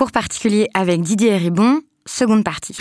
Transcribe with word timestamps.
Cours 0.00 0.12
particulier 0.12 0.70
avec 0.72 1.02
Didier 1.02 1.36
Ribon, 1.36 1.82
seconde 2.06 2.42
partie. 2.42 2.74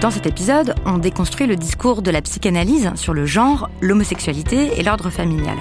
Dans 0.00 0.10
cet 0.10 0.26
épisode, 0.26 0.74
on 0.86 0.96
déconstruit 0.96 1.46
le 1.46 1.56
discours 1.56 2.00
de 2.00 2.10
la 2.10 2.22
psychanalyse 2.22 2.90
sur 2.94 3.12
le 3.12 3.26
genre, 3.26 3.68
l'homosexualité 3.82 4.80
et 4.80 4.82
l'ordre 4.82 5.10
familial. 5.10 5.58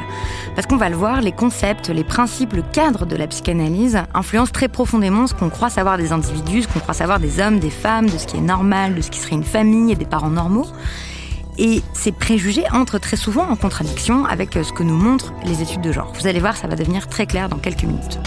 Parce 0.56 0.68
qu'on 0.68 0.78
va 0.78 0.88
le 0.88 0.96
voir, 0.96 1.20
les 1.20 1.34
concepts, 1.34 1.90
les 1.90 2.06
principes, 2.06 2.54
le 2.54 2.62
cadre 2.62 3.06
de 3.06 3.18
la 3.18 3.28
psychanalyse 3.28 4.00
influencent 4.14 4.54
très 4.54 4.70
profondément 4.70 5.28
ce 5.28 5.34
qu'on 5.34 5.50
croit 5.50 5.70
savoir 5.70 5.98
des 5.98 6.14
individus, 6.14 6.62
ce 6.62 6.68
qu'on 6.70 6.80
croit 6.80 6.94
savoir 6.94 7.20
des 7.20 7.42
hommes, 7.42 7.60
des 7.60 7.70
femmes, 7.70 8.06
de 8.06 8.18
ce 8.18 8.26
qui 8.26 8.38
est 8.38 8.42
normal, 8.42 8.96
de 8.96 9.02
ce 9.02 9.12
qui 9.12 9.20
serait 9.20 9.36
une 9.36 9.44
famille 9.44 9.92
et 9.92 9.96
des 9.96 10.06
parents 10.06 10.30
normaux. 10.30 10.68
Et 11.58 11.82
ces 11.94 12.12
préjugés 12.12 12.66
entrent 12.72 13.00
très 13.00 13.18
souvent 13.18 13.50
en 13.50 13.56
contradiction 13.56 14.26
avec 14.26 14.54
ce 14.54 14.72
que 14.72 14.84
nous 14.84 14.98
montrent 14.98 15.34
les 15.46 15.62
études 15.62 15.82
de 15.82 15.92
genre. 15.92 16.12
Vous 16.20 16.28
allez 16.28 16.40
voir, 16.40 16.56
ça 16.56 16.68
va 16.68 16.76
devenir 16.76 17.08
très 17.08 17.26
clair 17.26 17.50
dans 17.50 17.58
quelques 17.58 17.84
minutes. 17.84 18.20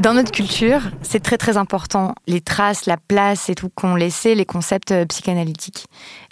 Dans 0.00 0.14
notre 0.14 0.30
culture, 0.30 0.80
c'est 1.02 1.20
très 1.20 1.38
très 1.38 1.56
important, 1.56 2.14
les 2.28 2.40
traces, 2.40 2.86
la 2.86 2.96
place 2.96 3.48
et 3.48 3.56
tout 3.56 3.68
qu'ont 3.68 3.96
laissé 3.96 4.36
les 4.36 4.44
concepts 4.44 4.92
euh, 4.92 5.04
psychanalytiques. 5.04 5.86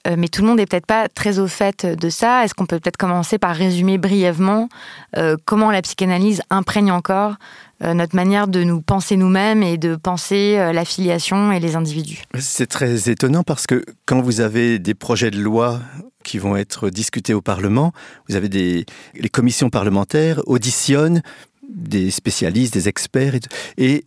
Euh, 0.06 0.14
mais 0.16 0.28
tout 0.28 0.42
le 0.42 0.46
monde 0.46 0.58
n'est 0.58 0.66
peut-être 0.66 0.86
pas 0.86 1.08
très 1.08 1.40
au 1.40 1.48
fait 1.48 1.84
de 1.84 2.08
ça. 2.08 2.44
Est-ce 2.44 2.54
qu'on 2.54 2.66
peut 2.66 2.78
peut-être 2.78 2.96
commencer 2.96 3.38
par 3.38 3.56
résumer 3.56 3.98
brièvement 3.98 4.68
euh, 5.16 5.36
comment 5.46 5.72
la 5.72 5.82
psychanalyse 5.82 6.42
imprègne 6.50 6.92
encore 6.92 7.34
notre 7.82 8.16
manière 8.16 8.48
de 8.48 8.64
nous 8.64 8.80
penser 8.80 9.18
nous-mêmes 9.18 9.62
et 9.62 9.76
de 9.76 9.96
penser 9.96 10.56
l'affiliation 10.72 11.52
et 11.52 11.60
les 11.60 11.76
individus? 11.76 12.22
C'est 12.38 12.68
très 12.68 13.10
étonnant 13.10 13.42
parce 13.42 13.66
que 13.66 13.84
quand 14.06 14.22
vous 14.22 14.40
avez 14.40 14.78
des 14.78 14.94
projets 14.94 15.30
de 15.30 15.38
loi 15.38 15.80
qui 16.24 16.38
vont 16.38 16.56
être 16.56 16.88
discutés 16.88 17.34
au 17.34 17.42
Parlement, 17.42 17.92
vous 18.30 18.34
avez 18.34 18.48
des 18.48 18.86
les 19.12 19.28
commissions 19.28 19.68
parlementaires 19.68 20.40
auditionnent 20.46 21.20
des 21.68 22.10
spécialistes, 22.10 22.74
des 22.74 22.88
experts, 22.88 23.34
et, 23.78 24.04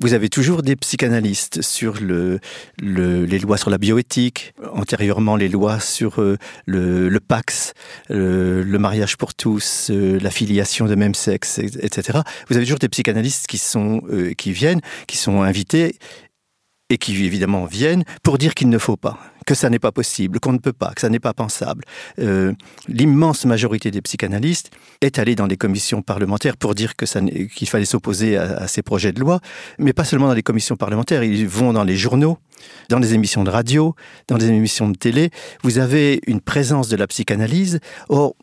vous 0.00 0.12
avez 0.12 0.28
toujours 0.28 0.62
des 0.62 0.76
psychanalystes 0.76 1.62
sur 1.62 2.00
le, 2.00 2.40
le, 2.80 3.24
les 3.24 3.38
lois 3.38 3.56
sur 3.56 3.70
la 3.70 3.78
bioéthique, 3.78 4.52
antérieurement 4.74 5.36
les 5.36 5.48
lois 5.48 5.80
sur 5.80 6.20
euh, 6.20 6.36
le, 6.66 7.18
Pax, 7.20 7.72
le, 8.10 8.62
le, 8.62 8.78
mariage 8.78 9.16
pour 9.16 9.34
tous, 9.34 9.90
euh, 9.90 10.18
la 10.20 10.30
filiation 10.30 10.86
de 10.86 10.94
même 10.94 11.14
sexe, 11.14 11.58
etc. 11.58 12.18
Vous 12.48 12.56
avez 12.56 12.66
toujours 12.66 12.80
des 12.80 12.88
psychanalystes 12.88 13.46
qui, 13.46 13.58
sont, 13.58 14.02
euh, 14.10 14.34
qui 14.34 14.52
viennent, 14.52 14.80
qui 15.06 15.16
sont 15.16 15.40
invités 15.40 15.96
et 16.92 16.98
qui 16.98 17.24
évidemment 17.24 17.64
viennent 17.64 18.04
pour 18.22 18.36
dire 18.36 18.52
qu'il 18.52 18.68
ne 18.68 18.76
faut 18.76 18.98
pas, 18.98 19.18
que 19.46 19.54
ça 19.54 19.70
n'est 19.70 19.78
pas 19.78 19.92
possible, 19.92 20.40
qu'on 20.40 20.52
ne 20.52 20.58
peut 20.58 20.74
pas, 20.74 20.92
que 20.92 21.00
ça 21.00 21.08
n'est 21.08 21.18
pas 21.18 21.32
pensable. 21.32 21.84
Euh, 22.18 22.52
L'immense 22.86 23.46
majorité 23.46 23.90
des 23.90 24.02
psychanalystes 24.02 24.70
est 25.00 25.18
allée 25.18 25.34
dans 25.34 25.46
les 25.46 25.56
commissions 25.56 26.02
parlementaires 26.02 26.58
pour 26.58 26.74
dire 26.74 26.92
qu'il 26.94 27.68
fallait 27.68 27.86
s'opposer 27.86 28.36
à, 28.36 28.58
à, 28.58 28.68
ces 28.68 28.82
projets 28.82 29.12
de 29.12 29.20
loi, 29.20 29.40
mais 29.78 29.94
pas 29.94 30.04
seulement 30.04 30.28
dans 30.28 30.34
les 30.34 30.42
commissions 30.42 30.76
parlementaires, 30.76 31.24
ils 31.24 31.48
vont 31.48 31.72
dans 31.72 31.84
les 31.84 31.96
journaux, 31.96 32.36
dans 32.90 32.98
les 32.98 33.14
émissions 33.14 33.42
de 33.42 33.50
radio, 33.50 33.94
dans 34.28 34.36
les 34.36 34.48
émissions 34.48 34.90
de 34.90 34.96
télé. 34.98 35.30
Vous 35.62 35.78
avez 35.78 36.20
une 36.26 36.42
présence 36.42 36.90
de 36.90 36.96
la 36.96 37.06
psychanalyse. 37.06 37.80
Or, 38.10 38.34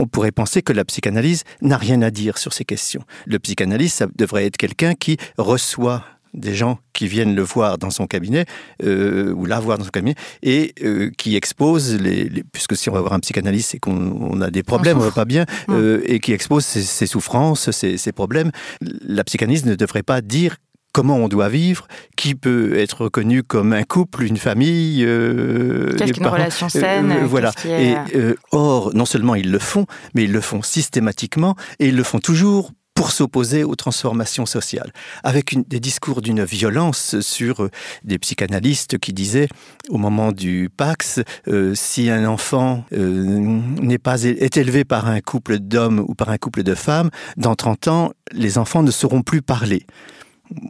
on 0.00 0.06
pourrait 0.08 0.32
penser 0.32 0.62
que 0.62 0.72
la 0.72 0.84
psychanalyse 0.84 1.44
n'a 1.62 1.76
rien 1.76 2.02
à 2.02 2.10
dire 2.10 2.38
sur 2.38 2.52
ces 2.52 2.64
questions. 2.64 3.04
Le 3.26 3.38
psychanalyste, 3.38 3.98
ça 3.98 4.06
devrait 4.16 4.46
être 4.46 4.56
quelqu'un 4.56 4.94
qui 4.94 5.16
reçoit 5.38 6.02
des 6.34 6.54
gens 6.54 6.78
qui 6.92 7.06
viennent 7.06 7.34
le 7.34 7.42
voir 7.42 7.78
dans 7.78 7.90
son 7.90 8.06
cabinet, 8.06 8.44
euh, 8.82 9.32
ou 9.32 9.46
la 9.46 9.60
voir 9.60 9.78
dans 9.78 9.84
son 9.84 9.90
cabinet, 9.90 10.14
et 10.42 10.74
euh, 10.82 11.10
qui 11.16 11.36
exposent, 11.36 12.00
les, 12.00 12.28
les, 12.28 12.44
puisque 12.44 12.76
si 12.76 12.88
on 12.90 12.92
va 12.92 13.00
voir 13.00 13.12
un 13.12 13.20
psychanalyste, 13.20 13.70
c'est 13.70 13.78
qu'on 13.78 14.40
a 14.40 14.50
des 14.50 14.62
problèmes, 14.62 14.98
on 14.98 15.00
va 15.00 15.10
pas 15.10 15.24
bien, 15.24 15.46
euh, 15.70 16.02
et 16.04 16.20
qui 16.20 16.32
expose 16.32 16.64
ses, 16.64 16.82
ses 16.82 17.06
souffrances, 17.06 17.70
ses, 17.70 17.96
ses, 17.96 18.12
problèmes. 18.12 18.50
La 18.80 19.24
psychanalyse 19.24 19.64
ne 19.64 19.74
devrait 19.74 20.02
pas 20.02 20.20
dire 20.20 20.56
comment 20.94 21.16
on 21.16 21.28
doit 21.28 21.50
vivre, 21.50 21.86
qui 22.16 22.34
peut 22.34 22.78
être 22.78 23.02
reconnu 23.02 23.42
comme 23.42 23.74
un 23.74 23.82
couple, 23.82 24.22
une 24.22 24.38
famille. 24.38 25.04
Euh, 25.04 25.92
Qu'est-ce 25.98 26.12
qu'une 26.12 26.26
relation 26.26 26.70
saine 26.70 27.10
euh, 27.10 27.26
Voilà. 27.26 27.50
Est... 27.66 27.90
Et, 27.90 27.96
euh, 28.14 28.36
or, 28.52 28.94
non 28.94 29.04
seulement 29.04 29.34
ils 29.34 29.50
le 29.50 29.58
font, 29.58 29.86
mais 30.14 30.24
ils 30.24 30.32
le 30.32 30.40
font 30.40 30.62
systématiquement, 30.62 31.56
et 31.80 31.88
ils 31.88 31.96
le 31.96 32.04
font 32.04 32.20
toujours 32.20 32.70
pour 32.94 33.10
s'opposer 33.10 33.64
aux 33.64 33.74
transformations 33.74 34.46
sociales, 34.46 34.92
avec 35.24 35.52
une, 35.52 35.64
des 35.64 35.80
discours 35.80 36.22
d'une 36.22 36.44
violence 36.44 37.20
sur 37.20 37.64
euh, 37.64 37.70
des 38.04 38.18
psychanalystes 38.18 38.98
qui 38.98 39.12
disaient 39.12 39.48
au 39.88 39.98
moment 39.98 40.30
du 40.30 40.70
Pax, 40.74 41.20
euh, 41.48 41.74
si 41.74 42.08
un 42.08 42.24
enfant 42.24 42.84
euh, 42.92 43.10
n'est 43.10 43.98
pas 43.98 44.22
est 44.22 44.56
élevé 44.56 44.84
par 44.84 45.08
un 45.08 45.20
couple 45.20 45.58
d'hommes 45.58 46.04
ou 46.06 46.14
par 46.14 46.30
un 46.30 46.38
couple 46.38 46.62
de 46.62 46.74
femmes, 46.74 47.10
dans 47.36 47.56
30 47.56 47.88
ans, 47.88 48.12
les 48.32 48.58
enfants 48.58 48.82
ne 48.82 48.92
sauront 48.92 49.22
plus 49.22 49.42
parler. 49.42 49.86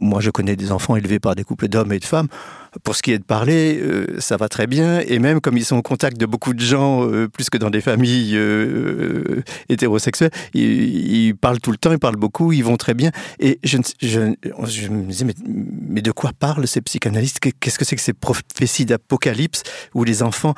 Moi, 0.01 0.21
je 0.21 0.29
connais 0.29 0.55
des 0.55 0.71
enfants 0.71 0.95
élevés 0.95 1.19
par 1.19 1.35
des 1.35 1.43
couples 1.43 1.67
d'hommes 1.67 1.91
et 1.93 1.99
de 1.99 2.05
femmes. 2.05 2.27
Pour 2.83 2.95
ce 2.95 3.01
qui 3.01 3.11
est 3.11 3.19
de 3.19 3.23
parler, 3.23 3.79
euh, 3.81 4.19
ça 4.19 4.37
va 4.37 4.49
très 4.49 4.67
bien. 4.67 4.99
Et 5.07 5.19
même 5.19 5.39
comme 5.39 5.57
ils 5.57 5.65
sont 5.65 5.77
au 5.77 5.81
contact 5.81 6.17
de 6.17 6.25
beaucoup 6.25 6.53
de 6.53 6.59
gens, 6.59 7.09
euh, 7.09 7.27
plus 7.27 7.49
que 7.49 7.57
dans 7.57 7.69
des 7.69 7.81
familles 7.81 8.35
euh, 8.35 9.43
hétérosexuelles, 9.69 10.31
ils, 10.53 11.33
parlent 11.35 11.59
tout 11.59 11.71
le 11.71 11.77
temps, 11.77 11.91
ils 11.91 11.99
parlent 11.99 12.17
beaucoup, 12.17 12.51
ils 12.51 12.63
vont 12.63 12.77
très 12.77 12.93
bien. 12.93 13.11
Et 13.39 13.59
je, 13.63 13.77
me 13.77 15.03
disais, 15.03 15.25
mais, 15.45 16.01
de 16.01 16.11
quoi 16.11 16.31
parlent 16.37 16.67
ces 16.67 16.81
psychanalystes? 16.81 17.39
Qu'est-ce 17.59 17.79
que 17.79 17.85
c'est 17.85 17.95
que 17.95 18.01
ces 18.01 18.13
prophéties 18.13 18.85
d'apocalypse 18.85 19.63
où 19.93 20.03
les 20.03 20.23
enfants 20.23 20.55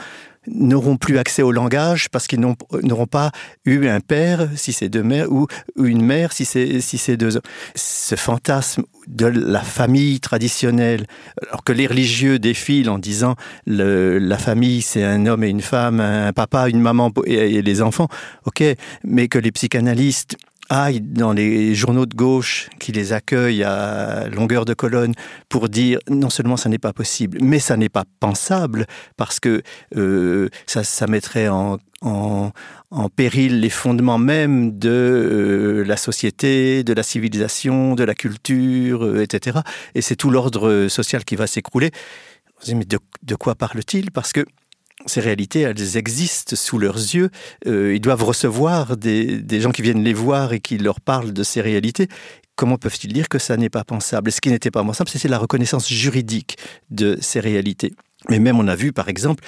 n'auront 0.47 0.97
plus 0.97 1.17
accès 1.17 1.41
au 1.41 1.51
langage 1.51 2.09
parce 2.09 2.25
qu'ils 2.25 2.39
n'auront 2.39 3.05
pas 3.05 3.31
eu 3.65 3.87
un 3.87 3.99
père 3.99 4.47
si 4.55 4.71
c'est 4.71 4.89
deux 4.89 5.03
mères 5.03 5.31
ou, 5.31 5.47
une 5.77 6.01
mère 6.01 6.31
si 6.31 6.45
c'est 6.45 7.17
deux 7.17 7.35
hommes? 7.35 7.43
Ce 7.75 8.15
fantasme 8.15 8.83
de 9.07 9.25
la 9.25 9.61
famille 9.61 10.19
traditionnelle, 10.19 11.07
alors 11.47 11.63
que 11.63 11.71
les 11.71 11.87
religieux 11.87 12.39
défilent 12.39 12.89
en 12.89 12.99
disant 12.99 13.35
le, 13.65 14.19
la 14.19 14.37
famille 14.37 14.81
c'est 14.81 15.03
un 15.03 15.25
homme 15.25 15.43
et 15.43 15.49
une 15.49 15.61
femme, 15.61 15.99
un 15.99 16.33
papa, 16.33 16.69
une 16.69 16.81
maman 16.81 17.11
et, 17.25 17.55
et 17.55 17.61
les 17.61 17.81
enfants, 17.81 18.09
ok, 18.45 18.63
mais 19.03 19.27
que 19.27 19.39
les 19.39 19.51
psychanalystes 19.51 20.37
aillent 20.69 21.01
dans 21.01 21.33
les 21.33 21.75
journaux 21.75 22.05
de 22.05 22.15
gauche 22.15 22.69
qui 22.79 22.91
les 22.91 23.13
accueillent 23.13 23.63
à 23.63 24.27
longueur 24.29 24.65
de 24.65 24.73
colonne 24.73 25.13
pour 25.49 25.69
dire 25.69 25.99
non 26.09 26.29
seulement 26.29 26.57
ça 26.57 26.69
n'est 26.69 26.77
pas 26.77 26.93
possible, 26.93 27.37
mais 27.41 27.59
ça 27.59 27.77
n'est 27.77 27.89
pas 27.89 28.03
pensable 28.19 28.85
parce 29.15 29.39
que 29.39 29.61
euh, 29.95 30.49
ça, 30.65 31.07
mettrait 31.07 31.47
en 31.47 31.79
péril 33.15 33.59
les 33.59 33.69
fondements 33.69 34.17
même 34.17 34.77
de 34.77 34.89
euh, 34.89 35.83
la 35.83 35.97
société, 35.97 36.83
de 36.83 36.93
la 36.93 37.03
civilisation, 37.03 37.95
de 37.95 38.03
la 38.03 38.13
culture, 38.13 39.03
euh, 39.03 39.21
etc. 39.21 39.59
Et 39.95 40.01
c'est 40.01 40.15
tout 40.15 40.29
l'ordre 40.29 40.87
social 40.87 41.23
qui 41.25 41.35
va 41.35 41.47
s'écrouler. 41.47 41.91
Mais 42.67 42.85
de, 42.85 42.99
de 43.23 43.35
quoi 43.35 43.55
parle-t-il? 43.55 44.11
Parce 44.11 44.33
que 44.33 44.45
ces 45.05 45.21
réalités, 45.21 45.61
elles 45.61 45.97
existent 45.97 46.55
sous 46.55 46.79
leurs 46.79 46.97
yeux. 46.97 47.29
Euh, 47.67 47.95
ils 47.95 48.01
doivent 48.01 48.23
recevoir 48.23 48.97
des, 48.97 49.61
gens 49.61 49.71
qui 49.71 49.81
viennent 49.81 50.03
les 50.03 50.13
voir 50.13 50.53
et 50.53 50.59
qui 50.59 50.77
leur 50.77 51.01
parlent 51.01 51.33
de 51.33 51.43
ces 51.43 51.61
réalités. 51.61 52.07
Comment 52.55 52.77
peuvent-ils 52.77 53.13
dire 53.13 53.29
que 53.29 53.37
ça 53.37 53.55
n'est 53.57 53.69
pas 53.69 53.83
pensable? 53.83 54.31
Ce 54.31 54.41
qui 54.41 54.49
n'était 54.49 54.71
pas 54.71 54.83
pensable, 54.83 55.09
c'est 55.09 55.27
la 55.27 55.37
reconnaissance 55.37 55.87
juridique 55.87 56.57
de 56.89 57.17
ces 57.21 57.39
réalités. 57.39 57.93
Mais 58.29 58.39
même 58.39 58.59
on 58.59 58.67
a 58.67 58.75
vu 58.75 58.91
par 58.91 59.09
exemple 59.09 59.43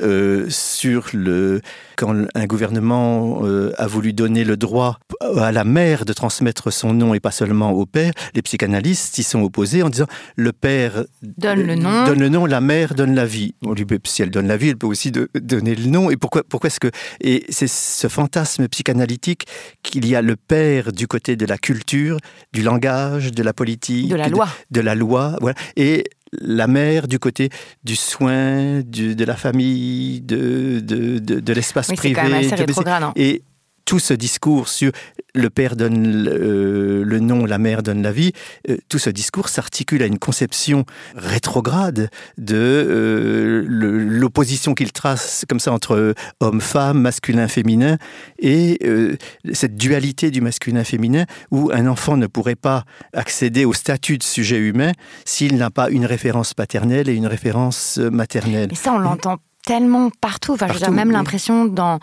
euh, 0.00 0.46
sur 0.48 1.08
le 1.12 1.60
quand 1.96 2.14
un 2.34 2.46
gouvernement 2.46 3.40
euh, 3.42 3.72
a 3.76 3.86
voulu 3.86 4.12
donner 4.12 4.44
le 4.44 4.56
droit 4.56 4.98
à 5.36 5.52
la 5.52 5.64
mère 5.64 6.04
de 6.04 6.12
transmettre 6.12 6.72
son 6.72 6.94
nom 6.94 7.12
et 7.12 7.20
pas 7.20 7.32
seulement 7.32 7.72
au 7.72 7.86
père, 7.86 8.12
les 8.34 8.40
psychanalystes 8.40 9.16
s'y 9.16 9.24
sont 9.24 9.42
opposés 9.42 9.82
en 9.82 9.90
disant 9.90 10.06
le 10.36 10.52
père 10.52 11.04
donne 11.22 11.62
le 11.66 11.74
nom, 11.74 12.06
donne 12.06 12.20
le 12.20 12.28
nom, 12.28 12.46
la 12.46 12.60
mère 12.60 12.94
donne 12.94 13.14
la 13.14 13.26
vie. 13.26 13.54
On 13.66 13.74
lui 13.74 13.84
si 14.04 14.22
elle 14.22 14.30
donne 14.30 14.46
la 14.46 14.56
vie, 14.56 14.68
elle 14.68 14.78
peut 14.78 14.86
aussi 14.86 15.10
de, 15.10 15.28
donner 15.34 15.74
le 15.74 15.86
nom. 15.86 16.10
Et 16.10 16.16
pourquoi 16.16 16.44
pourquoi 16.48 16.68
est-ce 16.68 16.80
que 16.80 16.90
et 17.20 17.44
c'est 17.48 17.68
ce 17.68 18.08
fantasme 18.08 18.68
psychanalytique 18.68 19.46
qu'il 19.82 20.06
y 20.06 20.14
a 20.14 20.22
le 20.22 20.36
père 20.36 20.92
du 20.92 21.08
côté 21.08 21.34
de 21.34 21.46
la 21.46 21.58
culture, 21.58 22.18
du 22.52 22.62
langage, 22.62 23.32
de 23.32 23.42
la 23.42 23.52
politique, 23.52 24.08
de 24.08 24.16
la 24.16 24.28
loi, 24.28 24.48
de, 24.70 24.80
de 24.80 24.84
la 24.84 24.94
loi, 24.94 25.36
voilà. 25.40 25.56
Et 25.76 26.04
la 26.32 26.66
mère 26.66 27.08
du 27.08 27.18
côté 27.18 27.50
du 27.84 27.96
soin, 27.96 28.82
de 28.82 29.24
la 29.24 29.36
famille, 29.36 30.20
de, 30.20 30.80
de, 30.80 31.18
de, 31.18 31.52
l'espace 31.52 31.88
oui, 31.88 31.96
privé. 31.96 32.14
Quand 32.14 32.28
même 32.28 32.34
assez 32.34 32.54
rétrograde, 32.54 33.02
hein. 33.02 33.12
Et 33.16 33.42
tout 33.84 33.98
ce 33.98 34.14
discours 34.14 34.68
sur 34.68 34.92
le 35.34 35.50
père 35.50 35.76
donne 35.76 36.24
le, 36.24 37.20
nom, 37.20 37.44
la 37.44 37.58
mère 37.58 37.82
donne 37.82 38.02
la 38.02 38.12
vie, 38.12 38.32
euh, 38.68 38.76
tout 38.88 38.98
ce 38.98 39.10
discours 39.10 39.48
s'articule 39.48 40.02
à 40.02 40.06
une 40.06 40.18
conception 40.18 40.84
rétrograde 41.14 42.10
de 42.38 42.56
euh, 42.56 43.64
l'opposition 43.66 44.74
qu'il 44.74 44.92
trace 44.92 45.44
comme 45.48 45.60
ça 45.60 45.72
entre 45.72 46.14
homme-femme, 46.40 47.00
masculin-féminin, 47.00 47.98
et 48.38 48.78
euh, 48.84 49.16
cette 49.52 49.76
dualité 49.76 50.30
du 50.30 50.40
masculin-féminin 50.40 51.26
où 51.50 51.70
un 51.72 51.86
enfant 51.86 52.16
ne 52.16 52.26
pourrait 52.26 52.56
pas 52.56 52.84
accéder 53.12 53.64
au 53.64 53.72
statut 53.72 54.18
de 54.18 54.22
sujet 54.22 54.58
humain 54.58 54.92
s'il 55.24 55.56
n'a 55.56 55.70
pas 55.70 55.90
une 55.90 56.06
référence 56.06 56.54
paternelle 56.54 57.08
et 57.08 57.14
une 57.14 57.26
référence 57.26 57.98
maternelle. 57.98 58.70
Et 58.72 58.76
ça, 58.76 58.92
on 58.92 58.98
l'entend 58.98 59.38
tellement 59.64 60.10
partout. 60.20 60.54
Enfin, 60.54 60.68
j'ai 60.78 60.90
même 60.90 61.10
l'impression 61.10 61.64
dans, 61.66 61.98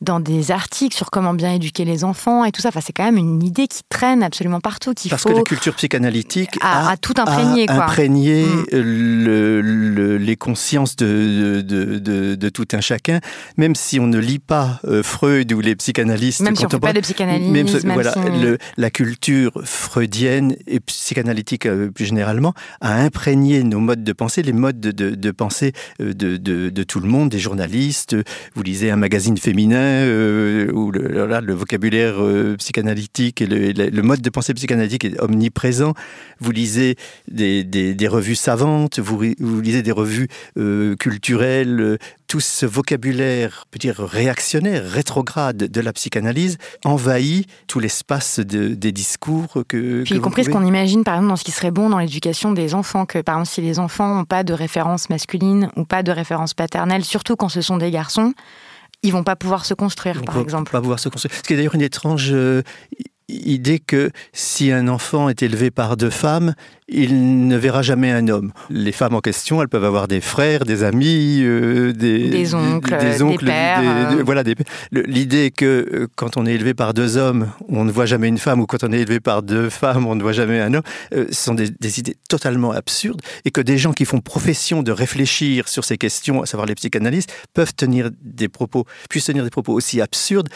dans 0.00 0.20
des 0.20 0.50
articles 0.50 0.96
sur 0.96 1.10
comment 1.10 1.34
bien 1.34 1.52
éduquer 1.52 1.84
les 1.84 2.04
enfants 2.04 2.44
et 2.44 2.52
tout 2.52 2.60
ça. 2.60 2.68
Enfin, 2.68 2.80
c'est 2.84 2.92
quand 2.92 3.04
même 3.04 3.18
une 3.18 3.42
idée 3.42 3.66
qui 3.66 3.82
traîne 3.88 4.22
absolument 4.22 4.60
partout. 4.60 4.94
Parce 5.10 5.24
que 5.24 5.32
la 5.32 5.42
culture 5.42 5.74
psychanalytique 5.74 6.50
a, 6.60 6.96
tout 6.96 7.14
imprégné. 7.18 7.68
A 7.68 7.84
imprégné 7.84 8.44
mm. 8.44 8.64
le, 8.72 10.16
les 10.16 10.36
consciences 10.36 10.96
de, 10.96 11.60
de, 11.60 11.98
de, 12.34 12.48
tout 12.48 12.68
un 12.72 12.80
chacun, 12.80 13.20
même 13.56 13.74
si 13.74 14.00
on 14.00 14.06
ne 14.06 14.18
lit 14.18 14.38
pas 14.38 14.80
euh, 14.84 15.02
Freud 15.02 15.52
ou 15.52 15.60
les 15.60 15.76
psychanalystes. 15.76 16.40
Même 16.40 16.56
si 16.56 16.64
on 16.64 16.68
ne 16.68 16.72
fait 16.72 16.80
pas 16.80 16.92
de 16.92 17.00
psychanalyse. 17.00 17.50
Même, 17.50 17.66
voilà, 17.92 18.14
la 18.76 18.90
culture 18.90 19.52
freudienne 19.64 20.56
et 20.66 20.80
psychanalytique 20.80 21.66
euh, 21.66 21.90
plus 21.90 22.06
généralement 22.06 22.54
a 22.80 22.94
imprégné 22.94 23.62
nos 23.62 23.80
modes 23.80 24.04
de 24.04 24.12
pensée, 24.12 24.42
les 24.42 24.52
modes 24.52 24.80
de, 24.80 25.30
pensée 25.30 25.72
de, 25.98 26.36
de 26.36 26.82
tout 26.82 27.01
le 27.02 27.08
monde, 27.08 27.28
des 27.28 27.38
journalistes, 27.38 28.16
vous 28.54 28.62
lisez 28.62 28.90
un 28.90 28.96
magazine 28.96 29.36
féminin 29.36 29.76
euh, 29.76 30.70
où 30.72 30.90
le, 30.90 31.26
le 31.26 31.54
vocabulaire 31.54 32.14
euh, 32.18 32.56
psychanalytique 32.56 33.42
et 33.42 33.46
le, 33.46 34.02
mode 34.02 34.20
de 34.20 34.30
pensée 34.30 34.54
psychanalytique 34.54 35.04
est 35.04 35.20
omniprésent. 35.20 35.94
Vous 36.40 36.50
lisez 36.50 36.96
des, 37.30 37.64
des, 37.64 38.08
revues 38.08 38.34
savantes, 38.34 38.98
vous, 38.98 39.22
vous, 39.38 39.60
lisez 39.60 39.82
des 39.82 39.92
revues 39.92 40.28
euh, 40.56 40.96
culturelles. 40.96 41.98
Tout 42.32 42.40
ce 42.40 42.64
vocabulaire, 42.64 43.66
peut 43.70 43.78
dire 43.78 43.96
réactionnaire, 43.98 44.88
rétrograde 44.88 45.58
de 45.58 45.80
la 45.82 45.92
psychanalyse 45.92 46.56
envahit 46.82 47.46
tout 47.66 47.78
l'espace 47.78 48.40
de, 48.40 48.68
des 48.68 48.90
discours 48.90 49.64
que. 49.68 50.02
Puis 50.02 50.14
y 50.14 50.18
compris 50.18 50.44
ce 50.44 50.48
qu'on 50.48 50.64
imagine, 50.64 51.04
par 51.04 51.16
exemple, 51.16 51.28
dans 51.28 51.36
ce 51.36 51.44
qui 51.44 51.50
serait 51.50 51.70
bon 51.70 51.90
dans 51.90 51.98
l'éducation 51.98 52.52
des 52.52 52.72
enfants, 52.72 53.04
que 53.04 53.18
par 53.18 53.34
exemple, 53.34 53.50
si 53.50 53.60
les 53.60 53.78
enfants 53.78 54.14
n'ont 54.14 54.24
pas 54.24 54.44
de 54.44 54.54
référence 54.54 55.10
masculine 55.10 55.68
ou 55.76 55.84
pas 55.84 56.02
de 56.02 56.10
référence 56.10 56.54
paternelle, 56.54 57.04
surtout 57.04 57.36
quand 57.36 57.50
ce 57.50 57.60
sont 57.60 57.76
des 57.76 57.90
garçons, 57.90 58.32
ils 59.02 59.12
vont 59.12 59.24
pas 59.24 59.36
pouvoir 59.36 59.66
se 59.66 59.74
construire, 59.74 60.22
par 60.22 60.38
exemple. 60.38 60.72
Pas 60.72 60.80
pouvoir 60.80 61.00
se 61.00 61.10
construire. 61.10 61.34
Ce 61.34 61.42
qui 61.42 61.52
est 61.52 61.56
d'ailleurs 61.56 61.74
une 61.74 61.82
étrange 61.82 62.30
euh, 62.32 62.62
idée 63.28 63.78
que 63.78 64.10
si 64.32 64.70
un 64.72 64.88
enfant 64.88 65.28
est 65.28 65.42
élevé 65.42 65.70
par 65.70 65.96
deux 65.96 66.10
femmes, 66.10 66.54
il 66.88 67.48
ne 67.48 67.56
verra 67.56 67.82
jamais 67.82 68.10
un 68.10 68.28
homme. 68.28 68.52
Les 68.68 68.92
femmes 68.92 69.14
en 69.14 69.20
question, 69.20 69.62
elles 69.62 69.68
peuvent 69.68 69.84
avoir 69.84 70.08
des 70.08 70.20
frères, 70.20 70.64
des 70.64 70.82
amis, 70.82 71.40
euh, 71.42 71.92
des, 71.92 72.54
oncles, 72.54 72.98
des, 72.98 73.22
oncles, 73.22 73.46
pères. 73.46 73.80
Euh. 73.82 74.22
voilà, 74.24 74.42
l'idée 74.92 75.50
que 75.50 75.64
euh, 75.64 76.08
quand 76.16 76.36
on 76.36 76.44
est 76.44 76.52
élevé 76.52 76.74
par 76.74 76.92
deux 76.92 77.16
hommes, 77.16 77.50
on 77.68 77.84
ne 77.84 77.92
voit 77.92 78.06
jamais 78.06 78.28
une 78.28 78.38
femme, 78.38 78.60
ou 78.60 78.66
quand 78.66 78.84
on 78.84 78.92
est 78.92 79.00
élevé 79.00 79.20
par 79.20 79.42
deux 79.42 79.70
femmes, 79.70 80.06
on 80.06 80.14
ne 80.14 80.22
voit 80.22 80.32
jamais 80.32 80.60
un 80.60 80.74
homme, 80.74 80.82
ce 81.12 81.32
sont 81.32 81.54
des, 81.54 81.70
idées 81.98 82.16
totalement 82.28 82.72
absurdes, 82.72 83.22
et 83.44 83.50
que 83.50 83.60
des 83.60 83.78
gens 83.78 83.92
qui 83.92 84.04
font 84.04 84.20
profession 84.20 84.82
de 84.82 84.92
réfléchir 84.92 85.68
sur 85.68 85.84
ces 85.84 85.96
questions, 85.96 86.42
à 86.42 86.46
savoir 86.46 86.66
les 86.66 86.74
psychanalystes, 86.74 87.32
peuvent 87.54 87.74
tenir 87.74 88.10
des 88.20 88.48
propos, 88.48 88.84
puissent 89.08 89.26
tenir 89.26 89.44
des 89.44 89.50
propos 89.50 89.72
aussi 89.72 90.00
absurdes, 90.00 90.48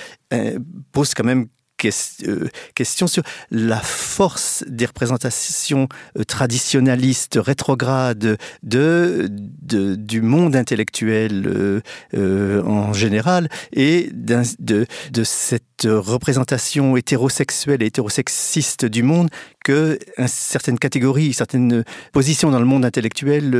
pose 0.93 1.15
quand 1.15 1.25
même 1.25 1.47
euh, 1.84 2.49
question 2.75 3.06
sur 3.06 3.23
la 3.50 3.81
force 3.81 4.64
des 4.67 4.87
représentations 4.87 5.88
euh, 6.19 6.25
traditionnalistes, 6.25 7.38
rétrogrades 7.40 8.38
de, 8.62 9.28
du 9.62 10.23
monde 10.23 10.56
intellectuel 10.56 11.82
euh, 12.14 12.62
en 12.62 12.93
général 12.93 13.49
et 13.73 14.11
de, 14.12 14.87
de 15.11 15.25
cette 15.25 15.75
représentation 15.84 16.96
hétérosexuelle 16.96 17.82
et 17.82 17.87
hétérosexiste 17.87 18.84
du 18.84 19.02
monde 19.02 19.28
que 19.64 19.99
certaines 20.26 20.78
catégories, 20.78 21.32
certaines 21.32 21.84
positions 22.12 22.50
dans 22.50 22.61
le 22.61 22.64
monde 22.64 22.84
intellectuel 22.84 23.55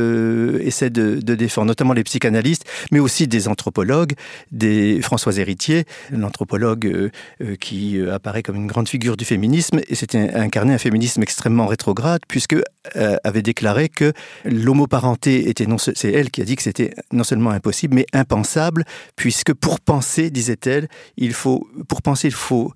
essaient 0.61 0.89
de, 0.89 1.19
défendre, 1.19 1.67
notamment 1.67 1.93
les 1.93 2.03
psychanalystes, 2.03 2.63
mais 2.91 2.99
aussi 2.99 3.27
des 3.27 3.47
anthropologues, 3.47 4.13
des 4.51 5.01
François 5.01 5.37
Héritier, 5.37 5.83
l'anthropologue 6.11 7.11
qui 7.59 7.99
apparaît 8.09 8.43
comme 8.43 8.55
une 8.55 8.67
grande 8.67 8.87
figure 8.87 9.17
du 9.17 9.25
féminisme 9.25 9.81
et 9.87 9.95
c'était 9.95 10.33
incarné 10.33 10.73
un 10.73 10.77
féminisme 10.77 11.21
extrêmement 11.21 11.67
rétrograde 11.67 12.21
puisque 12.27 12.55
euh, 12.95 13.17
avait 13.23 13.41
déclaré 13.41 13.89
que 13.89 14.13
l'homoparenté 14.45 15.49
était 15.49 15.65
non 15.65 15.77
c'est 15.77 16.11
elle 16.11 16.31
qui 16.31 16.41
a 16.41 16.45
dit 16.45 16.55
que 16.55 16.63
c'était 16.63 16.93
non 17.11 17.23
seulement 17.23 17.51
impossible 17.51 17.95
mais 17.95 18.05
impensable 18.13 18.85
puisque 19.15 19.53
pour 19.53 19.79
penser 19.79 20.29
disait-elle 20.29 20.87
il 21.17 21.33
faut 21.33 21.67
pour 21.87 22.01
penser 22.07 22.27
il 22.29 22.33
faut 22.33 22.71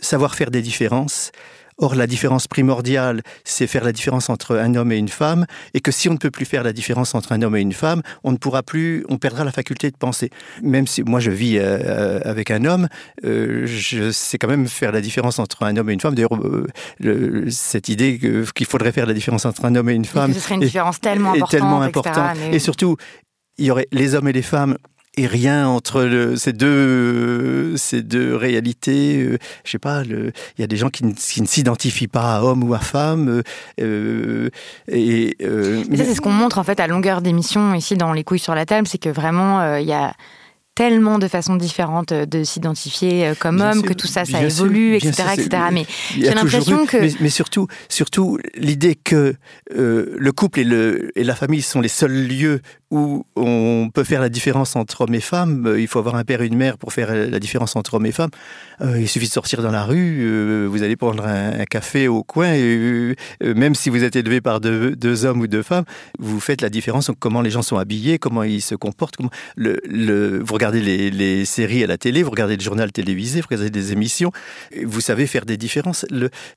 savoir 0.00 0.34
faire 0.34 0.50
des 0.50 0.62
différences 0.62 1.32
Or, 1.78 1.96
la 1.96 2.06
différence 2.06 2.46
primordiale, 2.46 3.22
c'est 3.42 3.66
faire 3.66 3.82
la 3.82 3.90
différence 3.90 4.30
entre 4.30 4.56
un 4.56 4.76
homme 4.76 4.92
et 4.92 4.96
une 4.96 5.08
femme, 5.08 5.44
et 5.74 5.80
que 5.80 5.90
si 5.90 6.08
on 6.08 6.12
ne 6.12 6.18
peut 6.18 6.30
plus 6.30 6.44
faire 6.44 6.62
la 6.62 6.72
différence 6.72 7.16
entre 7.16 7.32
un 7.32 7.42
homme 7.42 7.56
et 7.56 7.60
une 7.60 7.72
femme, 7.72 8.00
on 8.22 8.30
ne 8.30 8.36
pourra 8.36 8.62
plus, 8.62 9.04
on 9.08 9.18
perdra 9.18 9.42
la 9.42 9.50
faculté 9.50 9.90
de 9.90 9.96
penser. 9.96 10.30
Même 10.62 10.86
si 10.86 11.02
moi 11.02 11.18
je 11.18 11.32
vis 11.32 11.58
euh, 11.58 11.62
euh, 11.64 12.20
avec 12.24 12.52
un 12.52 12.64
homme, 12.64 12.86
euh, 13.24 13.66
je 13.66 14.12
sais 14.12 14.38
quand 14.38 14.46
même 14.46 14.68
faire 14.68 14.92
la 14.92 15.00
différence 15.00 15.40
entre 15.40 15.64
un 15.64 15.76
homme 15.76 15.90
et 15.90 15.94
une 15.94 16.00
femme. 16.00 16.14
D'ailleurs, 16.14 16.38
cette 17.48 17.88
idée 17.88 18.20
qu'il 18.54 18.66
faudrait 18.66 18.92
faire 18.92 19.06
la 19.06 19.14
différence 19.14 19.44
entre 19.44 19.64
un 19.64 19.74
homme 19.74 19.88
et 19.88 19.94
une 19.94 20.04
femme, 20.04 20.30
et 20.30 20.34
ce 20.34 20.40
serait 20.40 20.54
une 20.54 20.60
différence 20.60 21.00
tellement 21.00 21.30
importante, 21.30 21.50
tellement 21.50 21.82
importante. 21.82 22.36
Et 22.52 22.60
surtout, 22.60 22.96
il 23.58 23.66
y 23.66 23.70
aurait 23.72 23.88
les 23.90 24.14
hommes 24.14 24.28
et 24.28 24.32
les 24.32 24.42
femmes 24.42 24.76
et 25.16 25.26
rien 25.26 25.68
entre 25.68 26.34
ces 26.36 26.52
deux 26.52 27.76
ces 27.76 28.02
deux 28.02 28.34
réalités. 28.34 29.18
Euh, 29.18 29.38
je 29.64 29.70
sais 29.70 29.78
pas, 29.78 30.02
il 30.04 30.32
y 30.58 30.62
a 30.62 30.66
des 30.66 30.76
gens 30.76 30.90
qui 30.90 31.04
ne, 31.04 31.12
s'identifient 31.16 32.08
pas 32.08 32.36
à 32.36 32.42
homme 32.42 32.64
ou 32.64 32.74
à 32.74 32.78
femme. 32.78 33.28
Euh, 33.28 33.42
euh 33.80 34.50
et 34.88 35.36
mais 35.88 35.96
ça, 35.96 36.04
c'est 36.04 36.14
ce 36.14 36.20
qu'on 36.20 36.30
montre 36.30 36.58
en 36.58 36.64
fait 36.64 36.80
à 36.80 36.86
longueur 36.86 37.22
d'émission 37.22 37.74
ici 37.74 37.96
dans 37.96 38.12
les 38.12 38.24
couilles 38.24 38.38
sur 38.38 38.54
la 38.54 38.66
table, 38.66 38.86
c'est 38.86 38.98
que 38.98 39.08
vraiment 39.08 39.76
il 39.76 39.86
y 39.86 39.92
a 39.92 40.14
tellement 40.74 41.18
de 41.20 41.28
façons 41.28 41.54
différentes 41.54 42.12
de 42.12 42.42
s'identifier 42.42 43.32
comme 43.38 43.60
homme, 43.60 43.82
que 43.82 43.92
tout 43.92 44.08
ça, 44.08 44.24
ça 44.24 44.42
évolue, 44.42 44.96
etc., 44.96 45.22
etc. 45.34 45.48
Mais 45.72 45.86
j'ai 46.16 46.34
l'impression 46.34 46.84
que... 46.84 46.96
Mais, 47.22 47.30
surtout, 47.30 47.68
surtout 47.88 48.38
l'idée 48.56 48.96
que 48.96 49.36
le 49.70 50.32
couple 50.32 50.60
et, 50.60 50.64
le, 50.64 51.16
et 51.16 51.22
la 51.22 51.36
famille 51.36 51.62
sont 51.62 51.80
les 51.80 51.88
seuls 51.88 52.26
lieux 52.26 52.60
où 52.94 53.26
on 53.34 53.90
peut 53.92 54.04
faire 54.04 54.20
la 54.20 54.28
différence 54.28 54.76
entre 54.76 55.00
hommes 55.00 55.14
et 55.14 55.20
femmes. 55.20 55.66
Euh, 55.66 55.80
il 55.80 55.88
faut 55.88 55.98
avoir 55.98 56.14
un 56.14 56.22
père 56.22 56.42
et 56.42 56.46
une 56.46 56.56
mère 56.56 56.78
pour 56.78 56.92
faire 56.92 57.12
la 57.12 57.40
différence 57.40 57.74
entre 57.74 57.94
hommes 57.94 58.06
et 58.06 58.12
femmes. 58.12 58.30
Euh, 58.80 59.00
il 59.00 59.08
suffit 59.08 59.26
de 59.26 59.32
sortir 59.32 59.62
dans 59.62 59.72
la 59.72 59.84
rue, 59.84 60.20
euh, 60.20 60.68
vous 60.70 60.84
allez 60.84 60.94
prendre 60.94 61.26
un, 61.26 61.64
café 61.64 62.06
au 62.06 62.22
coin, 62.22 62.52
et 62.52 63.16
même 63.40 63.74
si 63.74 63.90
vous 63.90 64.04
êtes 64.04 64.14
élevé 64.14 64.40
par 64.40 64.60
deux, 64.60 65.24
hommes 65.24 65.40
ou 65.40 65.46
deux 65.48 65.62
femmes, 65.62 65.84
vous 66.20 66.38
faites 66.38 66.60
la 66.60 66.68
différence 66.68 67.08
entre 67.08 67.18
comment 67.18 67.40
les 67.40 67.50
gens 67.50 67.62
sont 67.62 67.78
habillés, 67.78 68.18
comment 68.18 68.44
ils 68.44 68.62
se 68.62 68.76
comportent. 68.76 69.16
Comment 69.16 69.30
vous 69.56 70.54
regardez 70.54 70.80
les, 71.10 71.44
séries 71.44 71.82
à 71.82 71.86
la 71.86 71.98
télé, 71.98 72.22
vous 72.22 72.30
regardez 72.30 72.56
le 72.56 72.62
journal 72.62 72.92
télévisé, 72.92 73.40
vous 73.40 73.48
regardez 73.50 73.70
des 73.70 73.92
émissions, 73.92 74.30
vous 74.84 75.00
savez 75.00 75.26
faire 75.26 75.46
des 75.46 75.56
différences. 75.56 76.06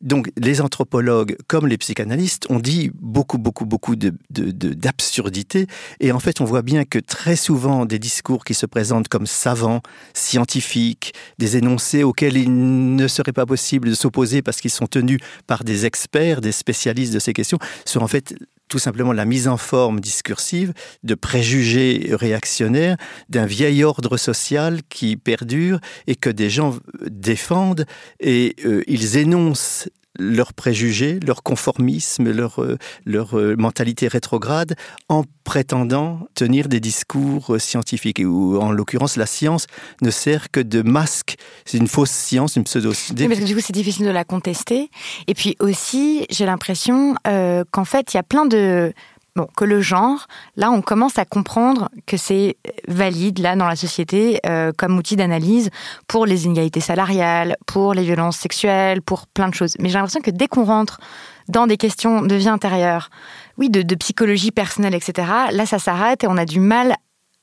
donc 0.02 0.30
les 0.38 0.62
anthropologues 0.62 1.36
comme 1.48 1.68
les 1.68 1.78
psychanalystes 1.78 2.46
ont 2.50 2.60
dit 2.60 2.92
beaucoup, 3.02 3.38
beaucoup, 3.38 3.66
beaucoup 3.66 3.96
d'absurdités. 3.96 5.66
De, 5.66 5.72
et 6.00 6.12
en 6.12 6.20
fait, 6.20 6.27
fait, 6.28 6.42
on 6.42 6.46
voit 6.46 6.62
bien 6.62 6.84
que 6.84 7.00
très 7.00 7.38
souvent, 7.38 7.86
des 7.86 8.00
discours 8.00 8.44
qui 8.44 8.54
se 8.54 8.66
présentent 8.66 9.08
comme 9.08 9.26
savants, 9.26 9.82
scientifiques, 10.14 11.14
des 11.38 11.56
énoncés 11.56 12.04
auxquels 12.04 12.36
il 12.36 12.96
ne 12.98 13.08
serait 13.08 13.32
pas 13.32 13.46
possible 13.46 13.88
de 13.88 13.94
s'opposer 13.94 14.42
parce 14.42 14.60
qu'ils 14.60 14.72
sont 14.72 14.88
tenus 14.88 15.20
par 15.48 15.64
des 15.64 15.86
experts, 15.86 16.42
des 16.42 16.52
spécialistes 16.52 17.14
de 17.14 17.20
ces 17.20 17.32
questions, 17.32 17.60
sont 17.86 18.02
en 18.02 18.08
fait 18.08 18.36
tout 18.68 18.78
simplement 18.78 19.14
la 19.14 19.24
mise 19.24 19.48
en 19.48 19.56
forme 19.56 20.02
discursive 20.02 20.74
de 21.04 21.16
préjugés 21.16 22.10
réactionnaires 22.12 22.98
d'un 23.30 23.46
vieil 23.46 23.86
ordre 23.86 24.18
social 24.18 24.82
qui 24.90 25.16
perdure 25.16 25.80
et 26.08 26.18
que 26.18 26.30
des 26.30 26.50
gens 26.50 26.76
défendent 27.10 27.86
et 28.20 28.58
euh, 28.66 28.84
ils 28.88 29.16
énoncent 29.16 29.88
leurs 30.20 30.54
préjugés, 30.54 31.20
leur 31.26 31.44
conformisme, 31.44 32.32
leur, 32.32 32.62
euh, 32.62 32.78
leur 33.06 33.38
euh, 33.38 33.56
mentalité 33.56 34.08
rétrograde 34.08 34.76
en 35.10 35.24
prétendant 35.44 36.28
tenir 36.36 36.68
des 36.68 36.80
discours 36.80 37.56
euh, 37.56 37.60
scientifiques. 37.60 38.20
Ou 38.20 38.58
en 38.58 38.72
l'occurrence, 38.72 39.16
la 39.16 39.26
science 39.26 39.68
ne 40.02 40.12
sert 40.12 40.52
que 40.52 40.60
de 40.60 40.82
masque. 40.82 41.36
C'est 41.66 41.78
une 41.78 41.88
fausse 41.88 42.12
science, 42.12 42.56
une 42.56 42.64
pseudo. 42.64 42.92
Oui, 42.92 43.28
parce 43.28 43.40
que 43.40 43.46
du 43.46 43.56
coup, 43.56 43.62
c'est 43.62 43.74
difficile 43.74 44.06
de 44.06 44.12
la 44.12 44.24
contester. 44.24 44.90
Et 45.28 45.34
puis 45.34 45.56
aussi, 45.60 46.26
j'ai 46.30 46.46
l'impression 46.46 47.16
qu'en 47.72 47.86
fait, 47.86 48.14
il 48.14 48.18
y 48.18 48.20
a 48.20 48.24
plein 48.24 48.46
de 48.46 48.94
Que 49.56 49.66
le 49.66 49.82
genre, 49.82 50.28
là, 50.56 50.72
on 50.72 50.82
commence 50.82 51.18
à 51.20 51.26
comprendre 51.26 51.90
que 52.06 52.18
c'est 52.18 52.58
valide, 52.88 53.40
là, 53.40 53.56
dans 53.56 53.68
la 53.68 53.76
société, 53.76 54.40
euh, 54.46 54.72
comme 54.78 54.98
outil 54.98 55.16
d'analyse 55.16 55.70
pour 56.08 56.26
les 56.26 56.46
inégalités 56.46 56.80
salariales, 56.80 57.56
pour 57.66 57.94
les 57.94 58.04
violences 58.04 58.38
sexuelles, 58.38 59.02
pour 59.02 59.28
plein 59.28 59.50
de 59.50 59.54
choses. 59.54 59.76
Mais 59.80 59.90
j'ai 59.90 59.96
l'impression 59.96 60.22
que 60.22 60.32
dès 60.32 60.48
qu'on 60.48 60.64
rentre 60.64 61.00
dans 61.48 61.68
des 61.68 61.78
questions 61.78 62.22
de 62.22 62.36
vie 62.36 62.50
intérieure, 62.50 63.10
oui, 63.58 63.70
de, 63.70 63.82
de 63.82 63.96
psychologie 63.96 64.52
personnelle, 64.52 64.96
etc., 64.96 65.28
là, 65.52 65.66
ça 65.66 65.80
s'arrête 65.80 66.24
et 66.24 66.28
on 66.28 66.38
a 66.38 66.46
du 66.46 66.60
mal 66.60 66.96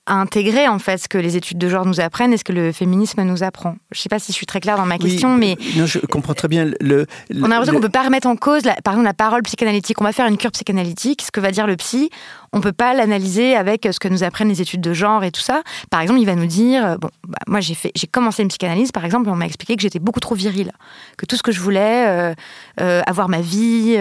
à 0.06 0.20
intégrer 0.20 0.68
en 0.68 0.78
fait 0.78 0.98
ce 0.98 1.08
que 1.08 1.18
les 1.18 1.36
études 1.36 1.58
de 1.58 1.68
genre 1.68 1.86
nous 1.86 2.00
apprennent 2.00 2.32
et 2.32 2.36
ce 2.36 2.44
que 2.44 2.52
le 2.52 2.72
féminisme 2.72 3.22
nous 3.22 3.42
apprend. 3.42 3.76
Je 3.90 3.98
ne 3.98 4.02
sais 4.02 4.08
pas 4.08 4.18
si 4.18 4.32
je 4.32 4.36
suis 4.36 4.46
très 4.46 4.60
claire 4.60 4.76
dans 4.76 4.84
ma 4.84 4.98
question, 4.98 5.36
mais 5.36 5.56
non, 5.76 5.86
je 5.86 5.98
comprends 5.98 6.34
très 6.34 6.48
bien 6.48 6.70
le. 6.80 7.06
on 7.34 7.44
a 7.44 7.48
l'impression 7.48 7.74
qu'on 7.74 7.80
peut 7.80 7.88
pas 7.88 8.02
remettre 8.02 8.26
en 8.26 8.36
cause, 8.36 8.64
la, 8.64 8.74
par 8.74 8.94
exemple, 8.94 9.06
la 9.06 9.14
parole 9.14 9.42
psychanalytique. 9.42 10.00
On 10.00 10.04
va 10.04 10.12
faire 10.12 10.26
une 10.26 10.36
cure 10.36 10.50
psychanalytique. 10.52 11.22
Ce 11.22 11.30
que 11.30 11.40
va 11.40 11.50
dire 11.50 11.66
le 11.66 11.76
psy, 11.76 12.10
on 12.54 12.60
peut 12.60 12.72
pas 12.72 12.94
l'analyser 12.94 13.56
avec 13.56 13.88
ce 13.90 13.98
que 13.98 14.08
nous 14.08 14.22
apprennent 14.22 14.48
les 14.48 14.62
études 14.62 14.80
de 14.80 14.94
genre 14.94 15.24
et 15.24 15.30
tout 15.30 15.40
ça. 15.40 15.62
Par 15.90 16.00
exemple, 16.00 16.20
il 16.20 16.26
va 16.26 16.36
nous 16.36 16.46
dire, 16.46 16.86
euh, 16.86 16.96
bon, 16.96 17.10
bah, 17.26 17.38
moi 17.46 17.60
j'ai 17.60 17.74
fait, 17.74 17.90
j'ai 17.94 18.06
commencé 18.06 18.42
une 18.42 18.48
psychanalyse, 18.48 18.92
par 18.92 19.04
exemple, 19.04 19.28
et 19.28 19.32
on 19.32 19.36
m'a 19.36 19.46
expliqué 19.46 19.76
que 19.76 19.82
j'étais 19.82 19.98
beaucoup 19.98 20.20
trop 20.20 20.34
virile, 20.34 20.72
que 21.18 21.26
tout 21.26 21.36
ce 21.36 21.42
que 21.42 21.52
je 21.52 21.60
voulais, 21.60 22.06
euh, 22.06 22.34
euh, 22.80 23.02
avoir 23.06 23.28
ma 23.28 23.40
vie, 23.40 23.96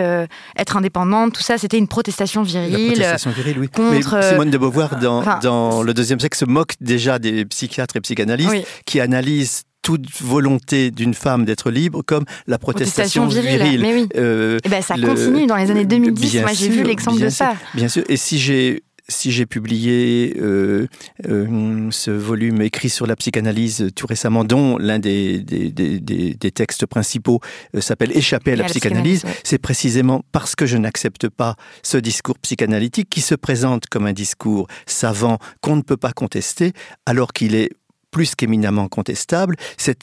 être 0.56 0.78
indépendante, 0.78 1.34
tout 1.34 1.42
ça, 1.42 1.58
c'était 1.58 1.78
une 1.78 1.88
protestation 1.88 2.44
virile. 2.44 2.72
La 2.72 2.88
protestation 2.88 3.32
virile, 3.32 3.60
oui. 3.60 3.70
Contre, 3.70 4.18
Mais 4.18 4.30
Simone 4.30 4.52
de 4.52 4.58
Beauvoir, 4.58 5.00
dans, 5.00 5.24
dans 5.40 5.82
le 5.82 5.94
deuxième 5.94 6.20
sexe, 6.20 6.40
se 6.40 6.46
moque 6.46 6.74
déjà 6.80 7.20
des 7.20 7.46
psychiatres 7.46 7.96
et 7.98 8.02
psychanalystes 8.02 8.68
qui 8.86 9.00
analysent 9.00 9.64
toute 9.84 10.10
volonté 10.22 10.90
d'une 10.90 11.14
femme 11.14 11.46
d'être 11.46 11.70
libre 11.70 12.02
comme 12.04 12.26
la 12.48 12.58
protestation, 12.58 13.28
virile. 13.28 13.82
Mais 13.82 13.94
oui. 13.94 14.10
Euh, 14.16 14.58
et 14.58 14.62
eh 14.66 14.70
ben, 14.70 14.82
ça 14.82 14.96
continue 14.96 15.46
dans 15.46 15.58
les 15.58 15.70
années 15.70 15.86
2010. 15.86 16.42
Moi, 16.42 16.54
j'ai 16.54 16.70
vu 16.70 16.82
l'exemple 16.84 17.22
de 17.22 17.30
ça. 17.30 17.54
Bien 17.76 17.88
sûr. 17.88 18.04
Et 18.10 18.18
si 18.18 18.40
j'ai 18.40 18.84
si 19.10 19.34
j'ai 19.34 19.46
publié 19.46 20.34
euh, 20.40 20.88
euh, 21.28 21.90
ce 21.92 22.10
volume 22.10 22.62
écrit 22.62 22.90
sur 22.90 23.06
la 23.06 23.18
psychanalyse 23.18 23.90
tout 23.98 24.08
récemment, 24.08 24.46
dont 24.46 24.78
l'un 24.78 24.98
des, 24.98 25.40
des, 25.40 25.72
des, 25.72 26.00
des, 26.00 26.52
textes 26.52 26.86
principaux 26.86 27.42
s'appelle 27.80 28.16
Échapper 28.16 28.54
à 28.54 28.56
la, 28.56 28.64
psychanalyse, 28.64 29.26
c'est 29.44 29.58
précisément 29.58 30.24
parce 30.32 30.56
que 30.56 30.66
je 30.66 30.78
n'accepte 30.78 31.28
pas 31.28 31.58
ce 31.84 31.98
discours 31.98 32.40
psychanalytique 32.40 33.10
qui 33.10 33.20
se 33.20 33.36
présente 33.36 33.88
comme 33.88 34.06
un 34.06 34.14
discours 34.14 34.68
savant 34.86 35.38
qu'on 35.60 35.76
ne 35.76 35.82
peut 35.82 35.98
pas 35.98 36.14
contester, 36.14 36.72
alors 37.06 37.34
qu'il 37.34 37.56
est 37.56 37.72
plus 38.14 38.36
qu'éminemment 38.36 38.88
contestable. 38.88 39.58
C'est 39.76 39.98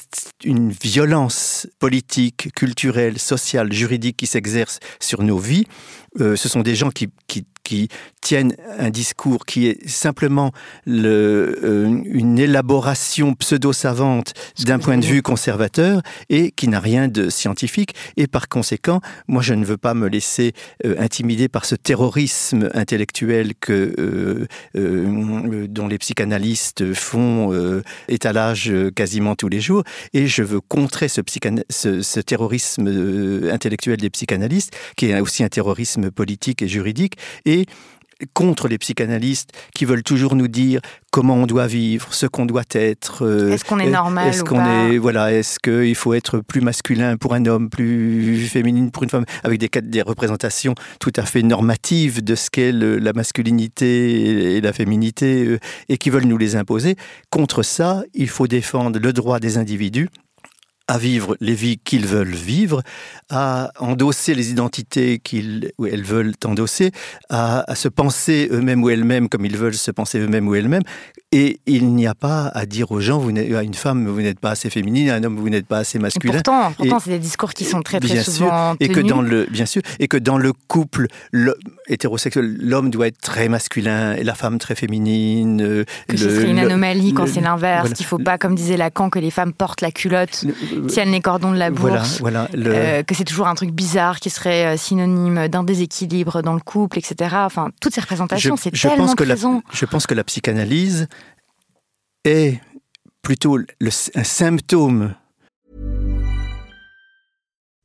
une 0.45 0.71
violence 0.71 1.67
politique, 1.79 2.51
culturelle, 2.55 3.19
sociale, 3.19 3.73
juridique 3.73 4.19
qui 4.19 4.27
s'exerce 4.27 4.81
sur 4.99 5.23
nos 5.23 5.39
vies. 5.39 5.67
Euh, 6.19 6.37
ce 6.37 6.49
sont 6.49 6.63
des 6.63 6.75
gens 6.75 6.91
qui, 6.91 7.09
qui, 7.29 7.47
qui 7.63 7.89
tiennent 8.21 8.57
un 8.79 8.91
discours 8.91 9.47
qui 9.47 9.69
est 9.69 9.89
simplement 9.89 10.51
le, 10.87 11.59
euh, 11.63 12.03
une 12.05 12.39
élaboration 12.39 13.35
pseudo-savante 13.35 14.35
d'un 14.65 14.81
point 14.81 14.99
de 14.99 15.05
vue 15.05 15.23
conservateur 15.23 16.03
et 16.29 16.51
qui 16.51 16.67
n'a 16.67 16.81
rien 16.81 17.07
de 17.07 17.31
scientifique. 17.31 17.95
Et 18.17 18.27
par 18.27 18.49
conséquent, 18.49 19.01
moi, 19.29 19.41
je 19.41 19.55
ne 19.55 19.65
veux 19.65 19.77
pas 19.77 19.95
me 19.95 20.09
laisser 20.09 20.53
euh, 20.85 20.97
intimider 20.99 21.49
par 21.49 21.65
ce 21.65 21.77
terrorisme 21.77 22.71
intellectuel 22.75 23.53
que, 23.61 24.49
dont 24.75 25.87
les 25.87 25.99
psychanalystes 25.99 26.93
font 26.95 27.83
étalage 28.09 28.73
quasiment 28.95 29.35
tous 29.35 29.49
les 29.49 29.61
jours. 29.61 29.85
Et 30.13 30.27
je 30.27 30.43
veux 30.43 30.61
contrer 30.61 31.09
ce, 31.09 31.21
ce, 31.69 32.03
ce 32.03 32.21
terrorisme 32.21 32.89
intellectuel 33.51 33.99
des 33.99 34.11
psychanalystes, 34.11 34.77
qui 34.97 35.07
est 35.07 35.21
aussi 35.21 35.45
un 35.45 35.49
terrorisme 35.49 36.00
politique 36.09 36.63
et 36.63 36.69
juridique. 36.69 37.15
Et 37.45 37.67
contre 38.35 38.69
les 38.69 38.79
psychanalystes 38.79 39.51
qui 39.75 39.85
veulent 39.85 40.03
toujours 40.03 40.35
nous 40.35 40.49
dire 40.49 40.81
comment 41.11 41.35
on 41.35 41.47
doit 41.47 41.67
vivre, 41.67 42.13
ce 42.13 42.27
qu'on 42.27 42.47
doit 42.47 42.63
être. 42.73 43.25
Euh, 43.25 43.53
est-ce 43.53 43.65
qu'on 43.65 43.79
est 43.79 43.91
normal 43.91 44.29
Est-ce 44.29 44.45
qu'on 44.45 44.65
est 44.65 44.99
voilà 44.99 45.33
Est-ce 45.33 45.59
qu'il 45.59 45.95
faut 45.95 46.15
être 46.15 46.41
plus 46.41 46.61
masculin 46.61 47.17
pour 47.17 47.35
un 47.35 47.47
homme, 47.47 47.69
plus 47.69 48.47
féminine 48.49 48.91
pour 48.91 49.03
une 49.03 49.11
femme, 49.11 49.25
avec 49.43 49.59
des, 49.59 49.69
des 49.83 50.03
représentations 50.03 50.75
tout 51.01 51.13
à 51.17 51.23
fait 51.23 51.43
normatives 51.43 52.23
de 52.23 52.35
ce 52.35 52.51
qu'est 52.51 52.73
la 52.73 53.13
masculinité 53.13 54.57
et 54.57 54.61
la 54.61 54.73
féminité, 54.73 55.45
euh, 55.47 55.59
et 55.89 55.99
qui 55.99 56.11
veulent 56.11 56.27
nous 56.27 56.39
les 56.39 56.57
imposer. 56.57 56.97
Contre 57.31 57.63
ça, 57.63 58.03
il 58.15 58.29
faut 58.29 58.47
défendre 58.47 58.99
le 58.99 59.13
droit 59.13 59.41
des 59.41 59.59
individus 59.59 60.09
à 60.91 60.99
vivre 60.99 61.37
les 61.41 61.55
vies 61.55 61.79
qu'ils 61.79 62.05
veulent 62.05 62.35
vivre, 62.35 62.83
à 63.31 63.71
endosser 63.79 64.35
les 64.35 64.51
identités 64.51 65.21
qu'ils 65.21 65.71
ou 65.79 65.87
elles 65.87 66.03
veulent 66.03 66.35
endosser, 66.45 66.91
à, 67.29 67.71
à 67.71 67.77
se 67.77 67.87
penser 67.87 68.49
eux-mêmes 68.51 68.83
ou 68.83 68.91
elles-mêmes 68.91 69.29
comme 69.29 69.47
ils 69.47 69.57
veulent 69.57 69.75
se 69.75 69.93
penser 69.93 70.19
eux-mêmes 70.19 70.49
ou 70.49 70.57
elles-mêmes, 70.57 70.83
et 71.31 71.61
il 71.67 71.95
n'y 71.95 72.09
a 72.09 72.17
pas 72.17 72.47
à 72.49 72.67
dire 72.67 72.91
aux 72.91 72.99
gens, 72.99 73.19
vous 73.19 73.31
à 73.31 73.63
une 73.63 73.75
femme, 73.75 74.09
vous 74.09 74.21
n'êtes 74.21 74.41
pas 74.41 74.51
assez 74.51 74.69
féminine, 74.69 75.11
à 75.11 75.15
un 75.15 75.23
homme, 75.23 75.37
vous 75.37 75.49
n'êtes 75.49 75.69
pas 75.69 75.79
assez 75.79 76.01
masculin. 76.01 76.33
Et 76.33 76.37
pourtant, 76.39 76.73
pourtant 76.73 76.99
c'est 76.99 77.11
des 77.11 77.21
discours 77.21 77.55
qui 77.55 77.65
sont 77.65 77.83
très 77.83 78.01
très 78.01 78.15
bien 78.15 78.25
souvent 78.25 78.73
sûr, 78.73 78.77
et 78.81 78.89
que 78.89 78.99
dans 78.99 79.23
le 79.23 79.47
bien 79.49 79.67
sûr, 79.67 79.83
et 80.01 80.09
que 80.09 80.17
dans 80.17 80.39
le 80.39 80.53
couple 80.67 81.07
hétérosexuel, 81.87 82.57
l'homme 82.61 82.91
doit 82.91 83.07
être 83.07 83.21
très 83.21 83.49
masculin 83.49 84.15
et 84.15 84.25
la 84.25 84.35
femme 84.35 84.59
très 84.59 84.75
féminine. 84.75 85.63
Euh, 85.63 85.85
que 86.09 86.17
ce 86.17 86.31
serait 86.31 86.51
une 86.51 86.59
anomalie 86.59 87.15
quand 87.15 87.29
c'est 87.29 87.41
l'inverse. 87.41 87.83
Voilà. 87.83 87.95
Qu'il 87.95 88.07
faut 88.07 88.19
pas, 88.19 88.39
comme 88.39 88.57
disait 88.57 88.77
Lacan, 88.77 89.09
que 89.09 89.21
les 89.21 89.31
femmes 89.31 89.53
portent 89.53 89.83
la 89.83 89.93
culotte, 89.93 90.45
tiennent 90.89 91.13
les 91.13 91.21
cordons 91.21 91.53
de 91.53 91.59
la 91.59 91.71
bourse. 91.71 92.21
Voilà, 92.21 92.49
voilà 92.49 92.49
euh, 92.55 93.03
que 93.03 93.15
c'est 93.15 93.25
toujours 93.25 93.49
un 93.49 93.55
truc 93.55 93.71
bizarre 93.71 94.21
qui 94.21 94.31
serait 94.31 94.67
euh, 94.67 94.77
synonyme 94.77 95.49
d'un 95.49 95.65
déséquilibre 95.65 96.43
dans 96.43 96.55
le 96.55 96.61
couple, 96.61 96.99
etc. 96.99 97.37
Enfin, 97.39 97.71
toutes 97.81 97.95
ces 97.95 98.01
représentations, 98.01 98.57
c'est 98.57 98.71
tellement 98.71 99.07
pense 99.07 99.15
que 99.15 99.25
présent. 99.25 99.55
La, 99.55 99.61
je 99.73 99.85
pense 99.87 100.07
que 100.07 100.15
la 100.15 100.25
psychanalyse 100.25 101.09
est 102.25 102.61
plutôt 103.23 103.57
le, 103.57 103.91
un 104.15 104.25
symptôme. 104.25 105.15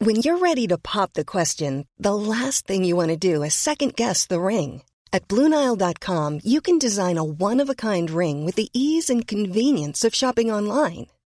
When 0.01 0.17
you're 0.17 0.39
ready 0.39 0.67
to 0.67 0.77
pop 0.77 1.13
the 1.13 1.23
question, 1.23 1.85
the 1.99 2.13
last 2.13 2.67
thing 2.67 2.83
you 2.83 2.95
want 2.95 3.09
to 3.09 3.17
do 3.17 3.43
is 3.43 3.53
second 3.53 3.95
guess 3.95 4.27
the 4.27 4.39
ring. 4.39 4.81
At 5.13 5.29
BlueNile.com, 5.29 6.41
you 6.43 6.59
can 6.59 6.77
design 6.77 7.17
a 7.17 7.23
one-of-a-kind 7.23 8.11
ring 8.11 8.43
with 8.43 8.55
the 8.55 8.67
ease 8.73 9.09
and 9.09 9.25
convenience 9.25 10.03
of 10.03 10.13
shopping 10.13 10.51
online. 10.51 11.07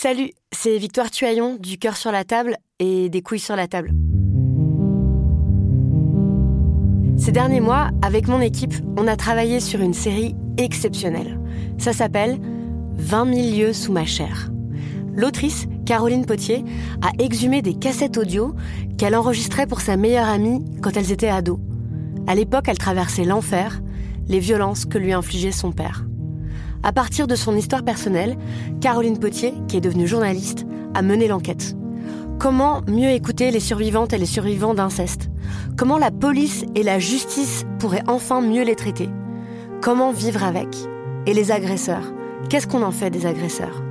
Salut, 0.00 0.30
c'est 0.52 0.78
Victoire 0.78 1.10
Tuaillon 1.10 1.56
du 1.56 1.76
cœur 1.76 1.96
sur 1.96 2.12
la 2.12 2.22
table 2.22 2.56
et 2.78 3.08
des 3.08 3.20
couilles 3.20 3.40
sur 3.40 3.56
la 3.56 3.66
table. 3.66 3.90
Ces 7.16 7.32
derniers 7.32 7.58
mois, 7.58 7.90
avec 8.00 8.28
mon 8.28 8.40
équipe, 8.40 8.74
on 8.96 9.08
a 9.08 9.16
travaillé 9.16 9.58
sur 9.58 9.80
une 9.80 9.94
série 9.94 10.36
exceptionnelle. 10.56 11.40
Ça 11.78 11.92
s'appelle 11.92 12.38
20 12.94 13.34
000 13.34 13.56
lieux 13.56 13.72
sous 13.72 13.90
ma 13.90 14.04
chair. 14.04 14.52
L'autrice, 15.16 15.66
Caroline 15.84 16.26
Potier, 16.26 16.64
a 17.02 17.10
exhumé 17.20 17.60
des 17.60 17.74
cassettes 17.74 18.18
audio 18.18 18.54
qu'elle 18.98 19.16
enregistrait 19.16 19.66
pour 19.66 19.80
sa 19.80 19.96
meilleure 19.96 20.28
amie 20.28 20.64
quand 20.80 20.96
elles 20.96 21.10
étaient 21.10 21.26
ados. 21.26 21.58
À 22.28 22.36
l'époque, 22.36 22.66
elle 22.68 22.78
traversait 22.78 23.24
l'enfer, 23.24 23.82
les 24.28 24.38
violences 24.38 24.84
que 24.84 24.98
lui 24.98 25.12
infligeait 25.12 25.50
son 25.50 25.72
père. 25.72 26.07
À 26.82 26.92
partir 26.92 27.26
de 27.26 27.34
son 27.34 27.56
histoire 27.56 27.84
personnelle, 27.84 28.36
Caroline 28.80 29.18
Potier, 29.18 29.52
qui 29.66 29.76
est 29.76 29.80
devenue 29.80 30.06
journaliste, 30.06 30.64
a 30.94 31.02
mené 31.02 31.26
l'enquête. 31.26 31.76
Comment 32.38 32.82
mieux 32.86 33.10
écouter 33.10 33.50
les 33.50 33.60
survivantes 33.60 34.12
et 34.12 34.18
les 34.18 34.26
survivants 34.26 34.74
d'inceste? 34.74 35.28
Comment 35.76 35.98
la 35.98 36.12
police 36.12 36.64
et 36.76 36.84
la 36.84 37.00
justice 37.00 37.64
pourraient 37.80 38.04
enfin 38.06 38.40
mieux 38.40 38.62
les 38.62 38.76
traiter? 38.76 39.08
Comment 39.82 40.12
vivre 40.12 40.44
avec? 40.44 40.68
Et 41.26 41.34
les 41.34 41.50
agresseurs? 41.50 42.12
Qu'est-ce 42.48 42.68
qu'on 42.68 42.82
en 42.82 42.92
fait 42.92 43.10
des 43.10 43.26
agresseurs? 43.26 43.82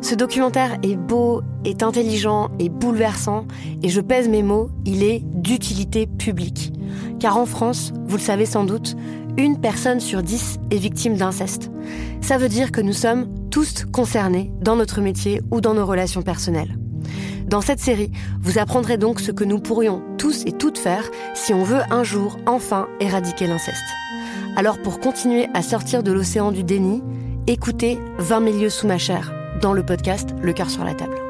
Ce 0.00 0.14
documentaire 0.14 0.78
est 0.82 0.96
beau, 0.96 1.42
est 1.64 1.82
intelligent, 1.82 2.48
et 2.58 2.68
bouleversant, 2.68 3.46
et 3.82 3.88
je 3.88 4.00
pèse 4.00 4.28
mes 4.28 4.42
mots, 4.42 4.70
il 4.84 5.02
est 5.02 5.22
d'utilité 5.24 6.06
publique. 6.06 6.72
Car 7.18 7.36
en 7.36 7.46
France, 7.46 7.92
vous 8.06 8.16
le 8.16 8.22
savez 8.22 8.46
sans 8.46 8.64
doute, 8.64 8.96
une 9.36 9.60
personne 9.60 10.00
sur 10.00 10.22
dix 10.22 10.58
est 10.70 10.76
victime 10.76 11.16
d'inceste. 11.16 11.70
Ça 12.20 12.38
veut 12.38 12.48
dire 12.48 12.72
que 12.72 12.80
nous 12.80 12.92
sommes 12.92 13.28
tous 13.50 13.84
concernés 13.92 14.50
dans 14.60 14.76
notre 14.76 15.00
métier 15.00 15.40
ou 15.50 15.60
dans 15.60 15.74
nos 15.74 15.86
relations 15.86 16.22
personnelles. 16.22 16.78
Dans 17.46 17.60
cette 17.60 17.80
série, 17.80 18.10
vous 18.40 18.58
apprendrez 18.58 18.96
donc 18.96 19.20
ce 19.20 19.30
que 19.30 19.44
nous 19.44 19.60
pourrions 19.60 20.02
tous 20.18 20.42
et 20.46 20.52
toutes 20.52 20.78
faire 20.78 21.08
si 21.34 21.54
on 21.54 21.62
veut 21.62 21.82
un 21.90 22.02
jour 22.02 22.38
enfin 22.46 22.88
éradiquer 22.98 23.46
l'inceste. 23.46 23.84
Alors 24.56 24.80
pour 24.82 24.98
continuer 25.00 25.48
à 25.54 25.62
sortir 25.62 26.02
de 26.02 26.12
l'océan 26.12 26.50
du 26.50 26.64
déni, 26.64 27.02
écoutez 27.46 27.98
20 28.18 28.40
milieux 28.40 28.70
sous 28.70 28.86
ma 28.86 28.98
chair 28.98 29.32
dans 29.60 29.72
le 29.72 29.84
podcast 29.84 30.30
Le 30.42 30.52
cœur 30.52 30.70
sur 30.70 30.84
la 30.84 30.94
table. 30.94 31.25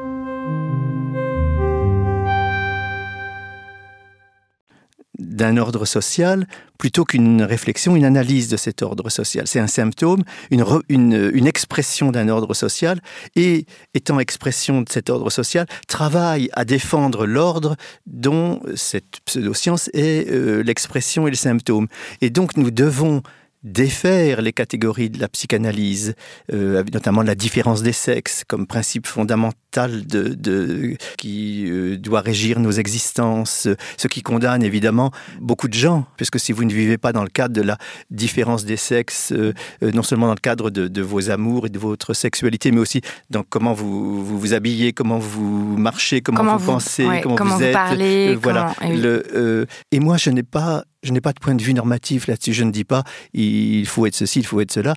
D'un 5.37 5.55
ordre 5.55 5.85
social 5.85 6.47
plutôt 6.77 7.05
qu'une 7.05 7.41
réflexion, 7.43 7.95
une 7.95 8.05
analyse 8.05 8.49
de 8.49 8.57
cet 8.57 8.81
ordre 8.81 9.09
social. 9.09 9.47
C'est 9.47 9.59
un 9.59 9.67
symptôme, 9.67 10.23
une, 10.51 11.47
expression 11.47 12.11
d'un 12.11 12.27
ordre 12.27 12.53
social, 12.53 12.99
et 13.35 13.65
étant 13.93 14.19
expression 14.19 14.81
de 14.81 14.89
cet 14.89 15.09
ordre 15.09 15.29
social, 15.29 15.65
travaille 15.87 16.49
à 16.53 16.65
défendre 16.65 17.25
l'ordre 17.25 17.75
dont 18.05 18.61
cette 18.75 19.21
pseudoscience 19.25 19.89
est 19.93 20.29
euh, 20.29 20.61
l'expression 20.61 21.27
et 21.27 21.29
le 21.29 21.35
symptôme. 21.35 21.87
Et 22.21 22.29
donc 22.29 22.57
nous 22.57 22.71
devons 22.71 23.21
défaire 23.67 24.41
les 24.41 24.53
catégories 24.53 25.09
de 25.09 25.19
la 25.19 25.27
psychanalyse, 25.27 26.15
euh, 26.53 26.83
notamment 26.93 27.21
la 27.21 27.35
différence 27.35 27.83
des 27.83 27.91
sexes 27.91 28.43
comme 28.47 28.65
principe 28.65 29.07
fondamental 29.07 30.07
de, 30.07 30.29
de 30.33 30.95
qui 31.17 31.65
euh, 31.69 31.97
doit 31.97 32.21
régir 32.21 32.59
nos 32.59 32.71
existences, 32.71 33.67
ce 33.97 34.07
qui 34.07 34.23
condamne 34.23 34.63
évidemment 34.63 35.11
beaucoup 35.39 35.67
de 35.67 35.73
gens, 35.73 36.05
puisque 36.15 36.39
si 36.39 36.51
vous 36.51 36.63
ne 36.63 36.73
vivez 36.73 36.97
pas 36.97 37.11
dans 37.11 37.23
le 37.23 37.29
cadre 37.29 37.53
de 37.53 37.61
la 37.61 37.77
différence 38.09 38.65
des 38.65 38.77
sexes, 38.77 39.33
euh, 39.33 39.53
non 39.81 40.03
seulement 40.03 40.27
dans 40.27 40.33
le 40.33 40.39
cadre 40.39 40.69
de, 40.69 40.87
de, 40.87 41.01
vos 41.01 41.29
amours 41.29 41.67
et 41.67 41.69
de 41.69 41.79
votre 41.79 42.13
sexualité, 42.13 42.71
mais 42.71 42.79
aussi 42.79 43.01
dans 43.29 43.43
comment 43.43 43.73
vous 43.73 44.23
vous, 44.23 44.39
vous 44.39 44.53
habillez, 44.53 44.93
comment 44.93 45.19
vous 45.19 45.77
marchez, 45.77 46.21
comment, 46.21 46.39
comment 46.39 46.57
vous, 46.57 46.71
pensez, 46.71 47.05
ouais, 47.05 47.21
comment, 47.21 47.57
vous, 47.57 47.63
êtes. 47.63 47.73
parlez, 47.73 48.35
voilà. 48.35 48.73
Le, 48.81 49.67
et 49.91 49.99
moi, 49.99 50.17
je 50.17 50.29
n'ai 50.29 50.43
pas 50.43 50.83
je 51.07 51.13
n'ai 51.13 51.21
pas 51.21 51.33
de 51.33 51.39
point 51.39 51.55
de 51.55 51.63
vue 51.63 51.73
normatif 51.73 52.27
là-dessus. 52.27 52.53
Je 52.53 52.63
ne 52.63 52.71
dis 52.71 52.83
pas 52.83 53.03
il 53.33 53.87
faut 53.87 54.05
être 54.05 54.15
ceci, 54.15 54.39
il 54.39 54.45
faut 54.45 54.59
être 54.61 54.71
cela. 54.71 54.95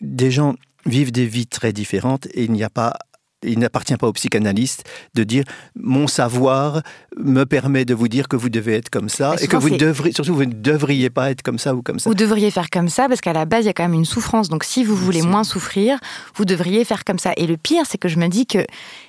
Des 0.00 0.30
gens 0.30 0.54
vivent 0.86 1.12
des 1.12 1.26
vies 1.26 1.46
très 1.46 1.72
différentes 1.72 2.26
et 2.34 2.44
il 2.44 2.52
n'y 2.52 2.64
a 2.64 2.70
pas 2.70 2.94
il 3.44 3.58
n'appartient 3.58 3.96
pas 3.96 4.06
aux 4.06 4.12
psychanalystes 4.12 4.84
de 5.14 5.24
dire 5.24 5.44
mon 5.74 6.06
savoir 6.06 6.82
me 7.16 7.44
permet 7.44 7.84
de 7.84 7.92
vous 7.92 8.06
dire 8.06 8.28
que 8.28 8.36
vous 8.36 8.50
devez 8.50 8.76
être 8.76 8.88
comme 8.88 9.08
ça 9.08 9.34
et 9.40 9.48
que 9.48 9.56
vous 9.56 9.76
devriez 9.76 10.14
surtout 10.14 10.34
vous 10.34 10.44
ne 10.44 10.52
devriez 10.52 11.10
pas 11.10 11.30
être 11.30 11.42
comme 11.42 11.58
ça 11.58 11.74
ou 11.74 11.82
comme 11.82 11.98
ça. 11.98 12.08
Vous 12.08 12.14
devriez 12.14 12.50
faire 12.50 12.70
comme 12.70 12.88
ça 12.88 13.08
parce 13.08 13.20
qu'à 13.20 13.32
la 13.32 13.44
base 13.44 13.64
il 13.64 13.66
y 13.66 13.70
a 13.70 13.72
quand 13.72 13.82
même 13.82 13.94
une 13.94 14.04
souffrance. 14.04 14.48
Donc 14.48 14.62
si 14.64 14.84
vous 14.84 14.94
voulez 14.94 15.22
moins 15.22 15.44
souffrir, 15.44 15.98
vous 16.36 16.44
devriez 16.44 16.84
faire 16.84 17.04
comme 17.04 17.18
ça. 17.18 17.32
Et 17.36 17.46
le 17.46 17.56
pire 17.56 17.84
c'est 17.86 17.98
que 17.98 18.08
je 18.08 18.18
me 18.18 18.28
dis 18.28 18.46
que 18.46 18.64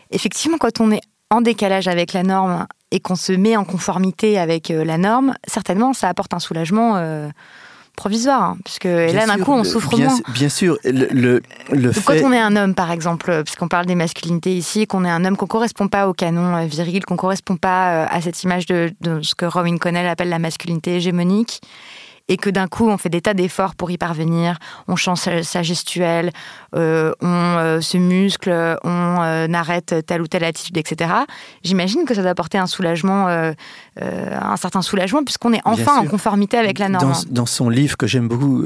effectivement 0.10 0.58
quand 0.58 0.80
on 0.80 0.92
est 0.92 1.02
en 1.30 1.42
décalage 1.42 1.88
avec 1.88 2.14
la 2.14 2.24
norme 2.24 2.66
et 2.94 3.00
qu'on 3.00 3.16
se 3.16 3.34
met 3.34 3.58
en 3.58 3.66
conformité 3.66 4.40
avec 4.40 4.70
euh, 4.70 4.86
la 4.86 4.98
norme, 4.98 5.34
certainement 5.48 5.94
ça 5.94 6.08
apporte 6.08 6.34
un 6.36 6.40
soulagement 6.40 6.94
euh, 6.96 7.28
provisoire, 7.96 8.44
hein, 8.44 8.58
puisque 8.64 8.88
bien 8.88 9.14
là 9.14 9.26
d'un 9.26 9.40
coup 9.40 9.52
on 9.52 9.64
souffre 9.64 9.96
bien, 9.96 10.10
moins. 10.10 10.20
Bien 10.30 10.50
sûr, 10.50 10.78
le, 10.84 11.08
le, 11.12 11.42
le 11.72 11.82
Donc, 11.82 11.94
fait... 11.94 12.22
Quand 12.22 12.30
on 12.30 12.32
est 12.32 12.40
un 12.40 12.56
homme 12.56 12.76
par 12.76 12.92
exemple, 12.92 13.44
puisqu'on 13.44 13.68
parle 13.68 13.88
des 13.88 13.96
masculinités 13.96 14.56
ici, 14.56 14.86
qu'on 14.86 15.06
est 15.06 15.10
un 15.10 15.26
homme 15.26 15.38
qu'on 15.38 15.48
correspond 15.48 15.88
pas 15.88 16.08
au 16.08 16.14
canon 16.14 16.56
euh, 16.56 16.66
viril, 16.66 17.04
qu'on 17.04 17.16
correspond 17.18 17.58
pas 17.58 18.04
euh, 18.04 18.06
à 18.10 18.22
cette 18.22 18.44
image 18.44 18.68
de, 18.68 18.94
de 19.02 19.22
ce 19.24 19.34
que 19.34 19.46
Rowan 19.46 19.80
Connell 19.80 20.08
appelle 20.08 20.30
la 20.30 20.40
masculinité 20.40 20.96
hégémonique, 20.98 21.62
et 22.28 22.38
que 22.38 22.50
d'un 22.50 22.68
coup 22.68 22.88
on 22.88 22.98
fait 22.98 23.10
des 23.10 23.22
tas 23.22 23.34
d'efforts 23.34 23.76
pour 23.76 23.92
y 23.92 23.98
parvenir, 23.98 24.58
on 24.88 24.96
change 24.96 25.20
sa, 25.42 25.64
gestuelle, 25.64 26.32
euh, 26.76 27.14
on 27.22 27.28
euh, 27.28 27.82
se 27.82 27.98
muscle, 27.98 28.50
on 28.84 29.18
euh, 29.22 29.48
arrête 29.54 29.96
telle 30.06 30.22
ou 30.22 30.28
telle 30.28 30.44
attitude, 30.44 30.78
etc. 30.78 31.12
J'imagine 31.64 32.06
que 32.06 32.14
ça 32.14 32.22
doit 32.22 32.32
apporter 32.32 32.58
un 32.58 32.68
soulagement, 32.68 33.28
euh, 33.28 33.54
un 34.00 34.58
certain 34.58 34.82
soulagement, 34.82 35.24
puisqu'on 35.24 35.54
est 35.54 35.62
enfin 35.66 35.98
en 35.98 36.06
conformité 36.06 36.58
avec 36.58 36.80
la 36.80 36.90
norme. 36.90 37.12
Dans, 37.12 37.42
dans 37.42 37.46
son 37.46 37.70
livre 37.70 37.98
que 37.98 38.08
j'aime 38.08 38.28
beaucoup, 38.28 38.64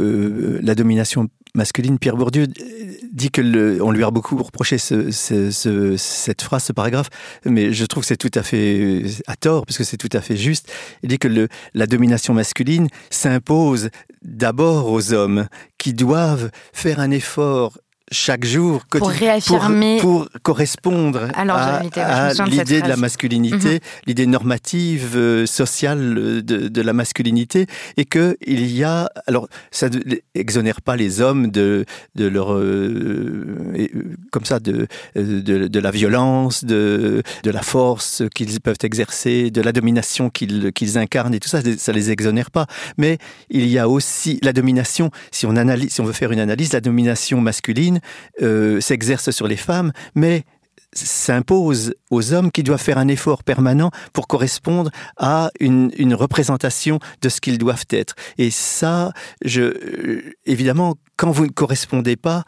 La 0.61 0.75
domination 0.75 1.27
masculine, 1.55 1.99
Pierre 1.99 2.17
Bourdieu 2.17 2.47
dit 3.11 3.31
que 3.31 3.81
on 3.81 3.91
lui 3.91 4.03
a 4.03 4.11
beaucoup 4.11 4.37
reproché 4.37 4.77
ce, 4.77 5.11
ce, 5.11 5.51
ce, 5.51 5.97
cette 5.97 6.41
phrase, 6.41 6.63
ce 6.65 6.73
paragraphe, 6.73 7.09
mais 7.45 7.73
je 7.73 7.85
trouve 7.85 8.03
que 8.03 8.07
c'est 8.07 8.17
tout 8.17 8.31
à 8.33 8.43
fait 8.43 9.03
à 9.27 9.35
tort, 9.35 9.65
parce 9.65 9.77
que 9.77 9.83
c'est 9.83 9.97
tout 9.97 10.09
à 10.13 10.21
fait 10.21 10.37
juste. 10.37 10.71
Il 11.03 11.09
dit 11.09 11.19
que 11.19 11.47
la 11.73 11.87
domination 11.87 12.33
masculine 12.33 12.87
s'impose 13.09 13.89
d'abord 14.21 14.91
aux 14.91 15.13
hommes 15.13 15.47
qui 15.77 15.93
doivent 15.93 16.49
faire 16.73 16.99
un 16.99 17.11
effort 17.11 17.77
chaque 18.11 18.45
jour 18.45 18.85
pour 18.89 19.09
réaffirmer 19.09 19.97
pour, 19.99 20.29
pour 20.29 20.41
correspondre 20.41 21.27
Alors, 21.35 21.57
à, 21.57 21.79
à 21.79 22.45
l'idée 22.45 22.81
de 22.81 22.87
la 22.87 22.95
masculinité, 22.95 23.75
mmh. 23.75 23.79
l'idée 24.07 24.27
normative 24.27 25.13
euh, 25.15 25.45
sociale 25.45 26.43
de, 26.43 26.67
de, 26.67 26.81
la 26.81 26.93
masculinité 26.93 27.67
et 27.97 28.05
que 28.05 28.37
il 28.45 28.71
y 28.71 28.83
a 28.83 29.09
alors 29.25 29.49
ça 29.71 29.87
exonère 30.35 30.81
pas 30.81 30.95
les 30.95 31.19
hommes 31.19 31.51
de 31.51 31.85
de 32.15 32.27
leur 32.27 32.53
euh, 32.53 33.87
comme 34.31 34.45
ça 34.45 34.59
de, 34.59 34.87
la 35.15 35.91
violence 35.91 36.63
de 36.63 37.23
de 37.43 37.51
la 37.51 37.61
force 37.61 38.23
qu'ils 38.33 38.61
peuvent 38.61 38.77
exercer 38.83 39.51
de 39.51 39.61
la 39.61 39.73
domination 39.73 40.29
qu'ils 40.29 40.71
qu'ils 40.71 40.97
incarnent 40.97 41.33
et 41.33 41.39
tout 41.39 41.49
ça 41.49 41.59
ça 41.77 41.91
les 41.91 42.11
exonère 42.11 42.51
pas 42.51 42.67
mais 42.97 43.17
il 43.49 43.67
y 43.67 43.77
a 43.77 43.89
aussi 43.89 44.39
la 44.43 44.53
domination 44.53 45.11
si 45.31 45.45
on 45.45 45.55
analyse 45.57 45.91
si 45.91 46.01
on 46.01 46.05
veut 46.05 46.13
faire 46.13 46.31
une 46.31 46.39
analyse 46.39 46.71
la 46.71 46.81
domination 46.81 47.41
masculine 47.41 47.96
euh, 48.41 48.79
s'exerce 48.81 49.31
sur 49.31 49.47
les 49.47 49.57
femmes, 49.57 49.91
mais 50.15 50.43
s'impose 50.93 51.93
aux 52.09 52.33
hommes 52.33 52.51
qui 52.51 52.63
doivent 52.63 52.81
faire 52.81 52.97
un 52.97 53.07
effort 53.07 53.43
permanent 53.43 53.91
pour 54.13 54.27
correspondre 54.27 54.89
à 55.17 55.51
une, 55.59 55.91
représentation 56.13 56.99
de 57.21 57.29
ce 57.29 57.41
qu'ils 57.41 57.57
doivent 57.57 57.85
être. 57.91 58.15
Et 58.37 58.49
ça, 58.49 59.11
je, 59.43 60.23
évidemment, 60.45 60.95
quand 61.17 61.31
vous 61.31 61.45
ne 61.45 61.51
correspondez 61.51 62.15
pas, 62.15 62.45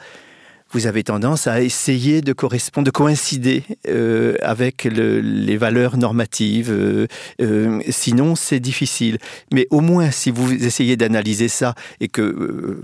vous 0.72 0.86
avez 0.86 1.04
tendance 1.04 1.48
à 1.48 1.62
essayer 1.62 2.22
de 2.22 2.32
correspondre, 2.32 2.86
de 2.86 2.92
coïncider 2.92 3.64
euh, 3.88 4.36
avec 4.42 4.84
le, 4.84 5.20
les 5.20 5.58
valeurs 5.58 5.98
normatives. 5.98 6.72
Euh, 6.72 7.08
euh, 7.42 7.82
sinon, 7.90 8.36
c'est 8.36 8.60
difficile. 8.60 9.18
Mais 9.52 9.66
au 9.72 9.82
moins, 9.82 10.12
si 10.12 10.30
vous 10.30 10.54
essayez 10.54 10.96
d'analyser 10.96 11.48
ça 11.48 11.74
et 12.00 12.08
que, 12.08 12.80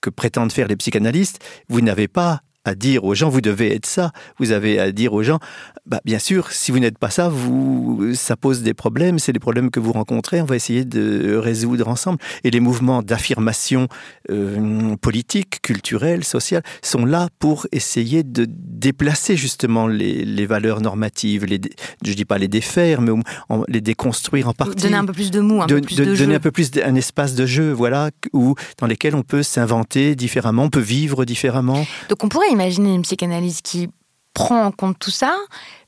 que 0.00 0.10
prétendent 0.10 0.52
faire 0.52 0.68
les 0.68 0.76
psychanalystes, 0.76 1.44
vous 1.68 1.80
n'avez 1.80 2.08
pas 2.08 2.40
à 2.66 2.74
dire 2.74 3.04
aux 3.04 3.14
gens 3.14 3.28
vous 3.28 3.40
devez 3.40 3.74
être 3.74 3.86
ça. 3.86 4.12
Vous 4.38 4.52
avez 4.52 4.78
à 4.78 4.92
dire 4.92 5.12
aux 5.12 5.22
gens 5.22 5.38
bah, 5.86 6.00
bien 6.04 6.18
sûr 6.18 6.50
si 6.50 6.72
vous 6.72 6.80
n'êtes 6.80 6.98
pas 6.98 7.10
ça 7.10 7.28
vous 7.28 8.12
ça 8.14 8.36
pose 8.36 8.62
des 8.62 8.74
problèmes 8.74 9.20
c'est 9.20 9.32
les 9.32 9.38
problèmes 9.38 9.70
que 9.70 9.78
vous 9.78 9.92
rencontrez 9.92 10.42
on 10.42 10.44
va 10.44 10.56
essayer 10.56 10.84
de 10.84 11.36
résoudre 11.36 11.86
ensemble 11.86 12.18
et 12.42 12.50
les 12.50 12.58
mouvements 12.58 13.02
d'affirmation 13.02 13.86
euh, 14.30 14.96
politique 14.96 15.62
culturelle 15.62 16.24
sociale 16.24 16.62
sont 16.82 17.04
là 17.04 17.28
pour 17.38 17.68
essayer 17.70 18.24
de 18.24 18.48
déplacer 18.48 19.36
justement 19.36 19.86
les, 19.86 20.24
les 20.24 20.46
valeurs 20.46 20.80
normatives 20.80 21.44
les 21.44 21.60
je 22.04 22.12
dis 22.14 22.24
pas 22.24 22.38
les 22.38 22.48
défaire 22.48 23.00
mais 23.00 23.12
en, 23.48 23.62
les 23.68 23.80
déconstruire 23.80 24.48
en 24.48 24.54
partie 24.54 24.82
donner 24.82 24.96
un 24.96 25.04
peu 25.04 25.12
plus 25.12 25.30
de 25.30 25.38
mots 25.38 25.62
un 25.62 25.66
de, 25.66 25.76
peu 25.76 25.80
plus 25.82 25.96
de, 25.96 26.04
de 26.04 26.16
donner 26.16 26.32
jeu. 26.32 26.34
un 26.34 26.40
peu 26.40 26.50
plus 26.50 26.70
un 26.84 26.96
espace 26.96 27.36
de 27.36 27.46
jeu 27.46 27.70
voilà 27.70 28.10
où 28.32 28.56
dans 28.78 28.88
lesquels 28.88 29.14
on 29.14 29.22
peut 29.22 29.44
s'inventer 29.44 30.16
différemment 30.16 30.64
on 30.64 30.70
peut 30.70 30.80
vivre 30.80 31.24
différemment 31.24 31.86
donc 32.08 32.24
on 32.24 32.28
pourrait 32.28 32.50
imaginer 32.56 32.94
une 32.94 33.02
psychanalyse 33.02 33.60
qui 33.62 33.88
prend 34.36 34.66
en 34.66 34.70
compte 34.70 34.98
tout 34.98 35.10
ça, 35.10 35.34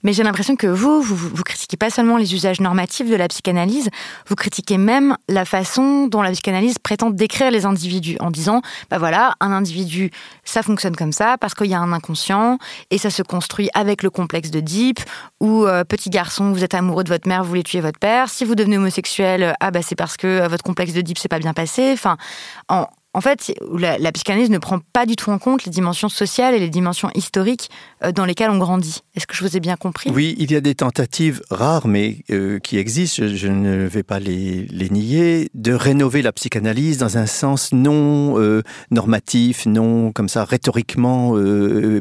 mais 0.02 0.14
j'ai 0.14 0.22
l'impression 0.22 0.56
que 0.56 0.66
vous, 0.66 1.02
vous, 1.02 1.42
critiquez 1.42 1.76
pas 1.76 1.90
seulement 1.90 2.16
les 2.16 2.32
usages 2.32 2.60
normatifs 2.62 3.06
de 3.10 3.14
la 3.14 3.28
psychanalyse, 3.28 3.90
vous 4.26 4.36
critiquez 4.36 4.78
même 4.78 5.18
la 5.28 5.44
façon 5.44 6.06
dont 6.06 6.22
la 6.22 6.30
psychanalyse 6.30 6.78
prétend 6.78 7.10
décrire 7.10 7.50
les 7.50 7.66
individus, 7.66 8.16
en 8.20 8.30
disant, 8.30 8.62
bah 8.88 8.96
voilà, 8.96 9.34
un 9.40 9.52
individu, 9.52 10.10
ça 10.44 10.62
fonctionne 10.62 10.96
comme 10.96 11.12
ça, 11.12 11.36
parce 11.36 11.54
qu'il 11.54 11.66
y 11.66 11.74
a 11.74 11.78
un 11.78 11.92
inconscient, 11.92 12.56
et 12.90 12.96
ça 12.96 13.10
se 13.10 13.22
construit 13.22 13.68
avec 13.74 14.02
le 14.02 14.08
complexe 14.08 14.50
de 14.50 14.60
Deep, 14.60 15.00
où, 15.40 15.66
euh, 15.66 15.84
petit 15.84 16.08
garçon, 16.08 16.52
vous 16.52 16.64
êtes 16.64 16.72
amoureux 16.72 17.04
de 17.04 17.10
votre 17.10 17.28
mère, 17.28 17.42
vous 17.42 17.50
voulez 17.50 17.64
tuer 17.64 17.82
votre 17.82 17.98
père, 17.98 18.30
si 18.30 18.46
vous 18.46 18.54
devenez 18.54 18.78
homosexuel, 18.78 19.54
ah 19.60 19.70
bah 19.70 19.82
c'est 19.82 19.96
parce 19.96 20.16
que 20.16 20.26
euh, 20.26 20.48
votre 20.48 20.64
complexe 20.64 20.94
de 20.94 21.02
Deep 21.02 21.18
s'est 21.18 21.28
pas 21.28 21.38
bien 21.38 21.52
passé, 21.52 21.90
enfin, 21.92 22.16
en, 22.70 22.86
en 23.18 23.20
fait, 23.20 23.52
la, 23.76 24.12
psychanalyse 24.12 24.48
ne 24.48 24.58
prend 24.58 24.78
pas 24.92 25.04
du 25.04 25.16
tout 25.16 25.32
en 25.32 25.40
compte 25.40 25.64
les 25.64 25.72
dimensions 25.72 26.08
sociales 26.08 26.54
et 26.54 26.60
les 26.60 26.68
dimensions 26.68 27.10
historiques 27.16 27.68
euh, 28.04 28.12
dans 28.12 28.24
lesquelles 28.24 28.50
on 28.50 28.58
grandit. 28.58 29.02
Est-ce 29.16 29.26
que 29.26 29.34
je 29.34 29.42
vous 29.42 29.56
ai 29.56 29.60
bien 29.60 29.74
compris? 29.74 30.08
Oui, 30.14 30.36
il 30.38 30.52
y 30.52 30.54
a 30.54 30.60
des 30.60 30.76
tentatives 30.76 31.42
rares, 31.50 31.88
mais 31.88 32.18
euh, 32.30 32.60
qui 32.60 32.78
existent, 32.78 33.24
je, 33.26 33.48
ne 33.48 33.88
vais 33.88 34.04
pas 34.04 34.20
les, 34.20 34.68
nier, 34.92 35.50
de 35.54 35.72
rénover 35.72 36.22
la 36.22 36.30
psychanalyse 36.30 36.98
dans 36.98 37.18
un 37.18 37.26
sens 37.26 37.72
non 37.72 38.38
euh, 38.38 38.62
normatif, 38.92 39.66
non 39.66 40.12
comme 40.12 40.28
ça 40.28 40.44
rhétoriquement, 40.44 41.34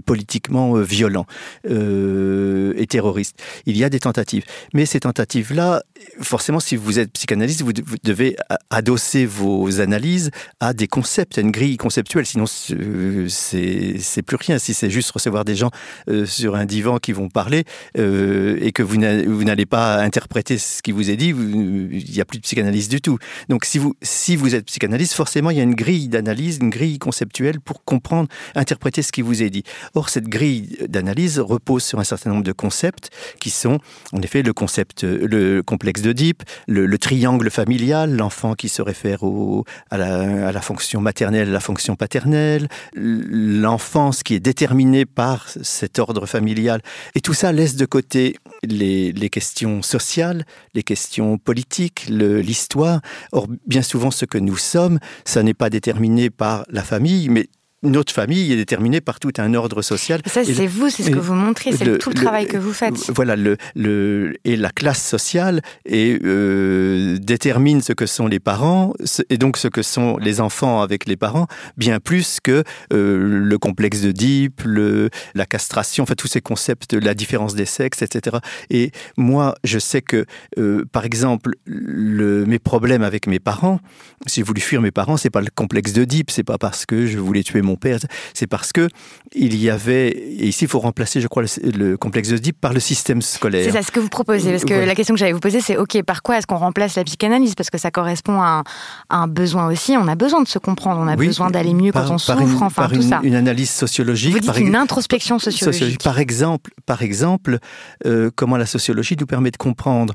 politiquement 0.05 0.73
violent 0.75 1.25
et 1.65 2.85
terroriste. 2.87 3.41
Il 3.65 3.75
y 3.75 3.83
a 3.83 3.89
des 3.89 3.99
tentatives, 3.99 4.45
mais 4.75 4.85
ces 4.85 4.99
tentatives-là, 4.99 5.81
forcément, 6.21 6.59
si 6.59 6.75
vous 6.75 6.99
êtes 6.99 7.11
psychanalyste, 7.11 7.63
vous, 7.63 7.71
vous 7.83 7.95
devez 8.03 8.35
adosser 8.69 9.25
vos 9.25 9.81
analyses 9.81 10.29
à 10.59 10.73
des 10.73 10.87
concepts, 10.87 11.06
à 11.37 11.41
une 11.41 11.51
grille 11.51 11.77
conceptuelle, 11.77 12.25
sinon 12.25 12.45
c'est 12.47 14.21
plus 14.25 14.37
rien. 14.37 14.59
Si 14.59 14.73
c'est 14.73 14.89
juste 14.89 15.11
recevoir 15.11 15.45
des 15.45 15.55
gens 15.55 15.71
euh, 16.09 16.25
sur 16.25 16.55
un 16.55 16.65
divan 16.65 16.97
qui 16.97 17.11
vont 17.11 17.29
parler 17.29 17.63
euh, 17.97 18.57
et 18.61 18.71
que 18.71 18.83
vous 18.83 18.97
n'allez 18.97 19.65
pas 19.65 19.97
interpréter 20.01 20.57
ce 20.57 20.81
qui 20.81 20.91
vous 20.91 21.09
est 21.09 21.15
dit, 21.15 21.29
il 21.29 22.11
n'y 22.11 22.21
a 22.21 22.25
plus 22.25 22.37
de 22.37 22.43
psychanalyse 22.43 22.89
du 22.89 23.01
tout. 23.01 23.17
Donc 23.49 23.65
si 23.65 23.77
vous, 23.77 23.95
si 24.01 24.35
vous 24.35 24.55
êtes 24.55 24.65
psychanalyste, 24.65 25.13
forcément 25.13 25.49
il 25.49 25.57
y 25.57 25.59
a 25.59 25.63
une 25.63 25.75
grille 25.75 26.07
d'analyse, 26.07 26.59
une 26.61 26.69
grille 26.69 26.99
conceptuelle 26.99 27.59
pour 27.59 27.83
comprendre, 27.83 28.29
interpréter 28.55 29.01
ce 29.01 29.11
qui 29.11 29.21
vous 29.21 29.41
est 29.41 29.49
dit. 29.49 29.63
Or 29.95 30.09
cette 30.09 30.27
grille 30.27 30.77
d'analyse 30.87 31.39
repose 31.39 31.83
sur 31.83 31.99
un 31.99 32.03
certain 32.03 32.31
nombre 32.31 32.43
de 32.43 32.51
concepts 32.51 33.09
qui 33.39 33.49
sont 33.49 33.79
en 34.13 34.21
effet 34.21 34.41
le 34.43 34.53
concept, 34.53 35.03
le 35.03 35.61
complexe 35.61 36.01
d'Oedipe, 36.01 36.43
le, 36.67 36.85
le 36.85 36.97
triangle 36.97 37.49
familial, 37.49 38.15
l'enfant 38.15 38.53
qui 38.55 38.69
se 38.69 38.81
réfère 38.81 39.23
au, 39.23 39.65
à, 39.89 39.97
la, 39.97 40.47
à 40.47 40.51
la 40.51 40.61
fonction 40.61 40.86
maternelle, 40.95 41.51
la 41.51 41.59
fonction 41.59 41.95
paternelle, 41.95 42.67
l'enfance 42.95 44.23
qui 44.23 44.33
est 44.35 44.39
déterminée 44.39 45.05
par 45.05 45.47
cet 45.49 45.99
ordre 45.99 46.25
familial. 46.25 46.81
Et 47.15 47.21
tout 47.21 47.33
ça 47.33 47.51
laisse 47.51 47.75
de 47.75 47.85
côté 47.85 48.35
les, 48.63 49.11
les 49.11 49.29
questions 49.29 49.81
sociales, 49.81 50.45
les 50.73 50.83
questions 50.83 51.37
politiques, 51.37 52.05
l'histoire. 52.09 53.01
Or, 53.31 53.47
bien 53.65 53.81
souvent, 53.81 54.11
ce 54.11 54.25
que 54.25 54.37
nous 54.37 54.57
sommes, 54.57 54.99
ça 55.25 55.43
n'est 55.43 55.53
pas 55.53 55.69
déterminé 55.69 56.29
par 56.29 56.65
la 56.69 56.83
famille, 56.83 57.29
mais 57.29 57.47
notre 57.83 58.11
famille 58.11 58.51
est 58.51 58.55
déterminée 58.55 59.01
par 59.01 59.19
tout 59.19 59.31
un 59.37 59.53
ordre 59.53 59.81
social. 59.81 60.21
Ça, 60.25 60.43
c'est 60.43 60.65
vous, 60.65 60.89
c'est 60.89 61.03
ce 61.03 61.11
que 61.11 61.19
vous 61.19 61.35
montrez, 61.35 61.71
c'est 61.71 61.97
tout 61.99 62.09
le, 62.09 62.15
le 62.15 62.21
travail 62.21 62.47
que 62.47 62.57
vous 62.57 62.73
faites. 62.73 63.11
Voilà, 63.11 63.35
le, 63.35 63.57
le, 63.75 64.33
et 64.45 64.55
la 64.55 64.71
classe 64.71 65.05
sociale 65.05 65.61
et, 65.85 66.19
euh, 66.23 67.17
détermine 67.19 67.81
ce 67.81 67.93
que 67.93 68.07
sont 68.07 68.27
les 68.27 68.39
parents 68.39 68.93
et 69.29 69.37
donc 69.37 69.57
ce 69.57 69.67
que 69.67 69.83
sont 69.83 70.17
les 70.17 70.41
enfants 70.41 70.81
avec 70.81 71.05
les 71.05 71.17
parents, 71.17 71.47
bien 71.77 71.99
plus 71.99 72.39
que 72.41 72.63
euh, 72.93 73.43
le 73.43 73.57
complexe 73.59 74.01
de 74.01 74.11
Deep, 74.11 74.63
la 74.65 75.45
castration, 75.45 76.03
enfin 76.03 76.15
tous 76.15 76.27
ces 76.27 76.41
concepts, 76.41 76.93
la 76.93 77.13
différence 77.13 77.53
des 77.53 77.65
sexes, 77.65 78.01
etc. 78.01 78.37
Et 78.71 78.91
moi, 79.17 79.53
je 79.63 79.77
sais 79.77 80.01
que, 80.01 80.25
euh, 80.57 80.83
par 80.91 81.05
exemple, 81.05 81.51
le, 81.65 82.45
mes 82.45 82.59
problèmes 82.59 83.03
avec 83.03 83.27
mes 83.27 83.39
parents, 83.39 83.79
si 84.25 84.39
j'ai 84.39 84.43
voulu 84.43 84.61
fuir 84.61 84.81
mes 84.81 84.91
parents, 84.91 85.17
c'est 85.17 85.29
pas 85.29 85.41
le 85.41 85.49
complexe 85.53 85.93
de 85.93 86.05
Deep, 86.05 86.31
c'est 86.31 86.43
pas 86.43 86.57
parce 86.57 86.85
que 86.85 87.05
je 87.05 87.19
voulais 87.19 87.43
tuer 87.43 87.61
mon 87.67 87.75
père, 87.75 87.99
c'est 88.33 88.47
parce 88.47 88.71
que 88.71 88.87
il 89.35 89.55
y 89.55 89.69
avait, 89.69 90.09
et 90.09 90.47
ici 90.47 90.65
il 90.65 90.67
faut 90.67 90.79
remplacer, 90.79 91.21
je 91.21 91.27
crois, 91.27 91.43
le, 91.43 91.71
le 91.71 91.97
complexe 91.97 92.29
d'Oedipe 92.29 92.59
par 92.59 92.73
le 92.73 92.79
système 92.79 93.21
scolaire. 93.21 93.65
C'est 93.65 93.71
ça 93.71 93.83
ce 93.83 93.91
que 93.91 93.99
vous 93.99 94.09
proposez, 94.09 94.51
parce 94.51 94.65
que 94.65 94.73
la 94.73 94.95
question 94.95 95.13
que 95.13 95.19
j'allais 95.19 95.33
vous 95.33 95.39
poser, 95.39 95.61
c'est 95.61 95.77
ok, 95.77 96.01
par 96.03 96.23
quoi 96.23 96.37
est-ce 96.37 96.47
qu'on 96.47 96.57
remplace 96.57 96.95
la 96.95 97.03
psychanalyse? 97.03 97.55
Parce 97.55 97.69
que 97.69 97.77
ça 97.77 97.91
correspond 97.91 98.41
à 98.41 98.47
un, 98.47 98.63
à 99.09 99.17
un, 99.17 99.27
besoin 99.27 99.67
aussi. 99.67 99.95
On 99.97 100.07
a 100.07 100.15
besoin 100.15 100.41
de 100.41 100.47
se 100.47 100.59
comprendre, 100.59 101.01
on 101.01 101.07
a 101.07 101.15
oui, 101.15 101.27
besoin 101.27 101.51
d'aller 101.51 101.73
mieux 101.73 101.91
par, 101.91 102.05
quand 102.05 102.15
on 102.15 102.17
souffre, 102.17 102.41
une, 102.41 102.55
enfin 102.55 102.83
par 102.83 102.89
tout 102.89 102.95
une, 102.95 103.01
ça. 103.09 103.19
Une 103.23 103.35
analyse 103.35 103.69
sociologique. 103.69 104.33
Vous 104.33 104.39
dites 104.39 104.47
par 104.47 104.57
une 104.57 104.75
introspection 104.75 105.39
sociologique. 105.39 105.73
sociologique. 105.73 106.03
Par 106.03 106.19
exemple, 106.19 106.71
par 106.85 107.01
exemple 107.01 107.59
euh, 108.05 108.31
comment 108.35 108.57
la 108.57 108.65
sociologie 108.65 109.15
nous 109.19 109.25
permet 109.25 109.51
de 109.51 109.57
comprendre 109.57 110.13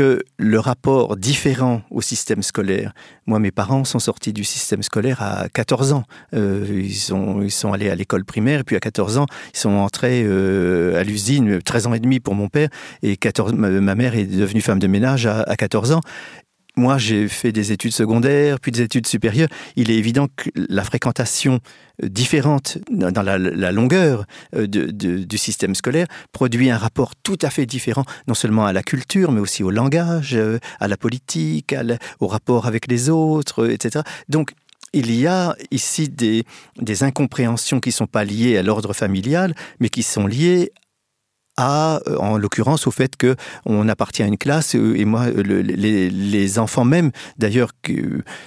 le 0.00 0.58
rapport 0.58 1.16
différent 1.16 1.82
au 1.90 2.00
système 2.00 2.42
scolaire. 2.42 2.92
Moi, 3.26 3.38
mes 3.38 3.50
parents 3.50 3.84
sont 3.84 3.98
sortis 3.98 4.32
du 4.32 4.44
système 4.44 4.82
scolaire 4.82 5.22
à 5.22 5.48
14 5.48 5.92
ans. 5.92 6.04
Euh, 6.34 6.66
ils, 6.70 6.94
sont, 6.94 7.72
allés 7.72 7.90
à 7.90 7.94
l'école 7.94 8.24
primaire, 8.24 8.60
et 8.60 8.64
puis 8.64 8.76
à 8.76 8.80
14 8.80 9.18
ans, 9.18 9.26
ils 9.54 9.58
sont 9.58 9.70
entrés 9.70 10.22
euh, 10.24 11.00
à 11.00 11.04
l'usine, 11.04 11.60
13 11.62 11.88
ans 11.88 11.94
et 11.94 12.00
demi 12.00 12.20
pour 12.20 12.34
mon 12.34 12.48
père, 12.48 12.68
et 13.02 13.16
14, 13.16 13.52
ma 13.54 13.94
mère 13.94 14.14
est 14.14 14.26
devenue 14.26 14.60
femme 14.60 14.78
de 14.78 14.86
ménage 14.86 15.26
à, 15.26 15.42
à 15.42 15.56
14 15.56 15.92
ans. 15.92 16.00
Moi, 16.78 16.96
j'ai 16.96 17.26
fait 17.26 17.50
des 17.50 17.72
études 17.72 17.92
secondaires, 17.92 18.60
puis 18.60 18.70
des 18.70 18.82
études 18.82 19.08
supérieures. 19.08 19.48
Il 19.74 19.90
est 19.90 19.96
évident 19.96 20.28
que 20.36 20.48
la 20.54 20.84
fréquentation 20.84 21.58
différente 22.00 22.78
dans 22.88 23.22
la, 23.22 23.72
longueur 23.72 24.26
de, 24.52 24.92
du 24.92 25.38
système 25.38 25.74
scolaire 25.74 26.06
produit 26.30 26.70
un 26.70 26.78
rapport 26.78 27.16
tout 27.16 27.36
à 27.42 27.50
fait 27.50 27.66
différent, 27.66 28.04
non 28.28 28.34
seulement 28.34 28.64
à 28.64 28.72
la 28.72 28.84
culture, 28.84 29.32
mais 29.32 29.40
aussi 29.40 29.64
au 29.64 29.70
langage, 29.70 30.38
à 30.78 30.86
la 30.86 30.96
politique, 30.96 31.74
au 32.20 32.28
rapport 32.28 32.66
avec 32.66 32.86
les 32.86 33.10
autres, 33.10 33.68
etc. 33.68 34.04
Donc, 34.28 34.52
il 34.92 35.12
y 35.12 35.26
a 35.26 35.56
ici 35.72 36.08
des, 36.08 36.44
des 36.80 37.02
incompréhensions 37.02 37.80
qui 37.80 37.88
ne 37.88 37.94
sont 37.94 38.06
pas 38.06 38.24
liées 38.24 38.56
à 38.56 38.62
l'ordre 38.62 38.92
familial, 38.92 39.52
mais 39.80 39.88
qui 39.88 40.04
sont 40.04 40.28
liées 40.28 40.70
à, 41.58 42.00
en 42.18 42.38
l'occurrence, 42.38 42.86
au 42.86 42.90
fait 42.90 43.16
que 43.16 43.34
on 43.66 43.88
appartient 43.88 44.22
à 44.22 44.26
une 44.26 44.38
classe 44.38 44.74
et 44.74 45.04
moi, 45.04 45.28
le, 45.28 45.60
les, 45.60 46.58
enfants 46.58 46.84
même, 46.84 47.10
d'ailleurs, 47.36 47.72
qui, 47.82 48.00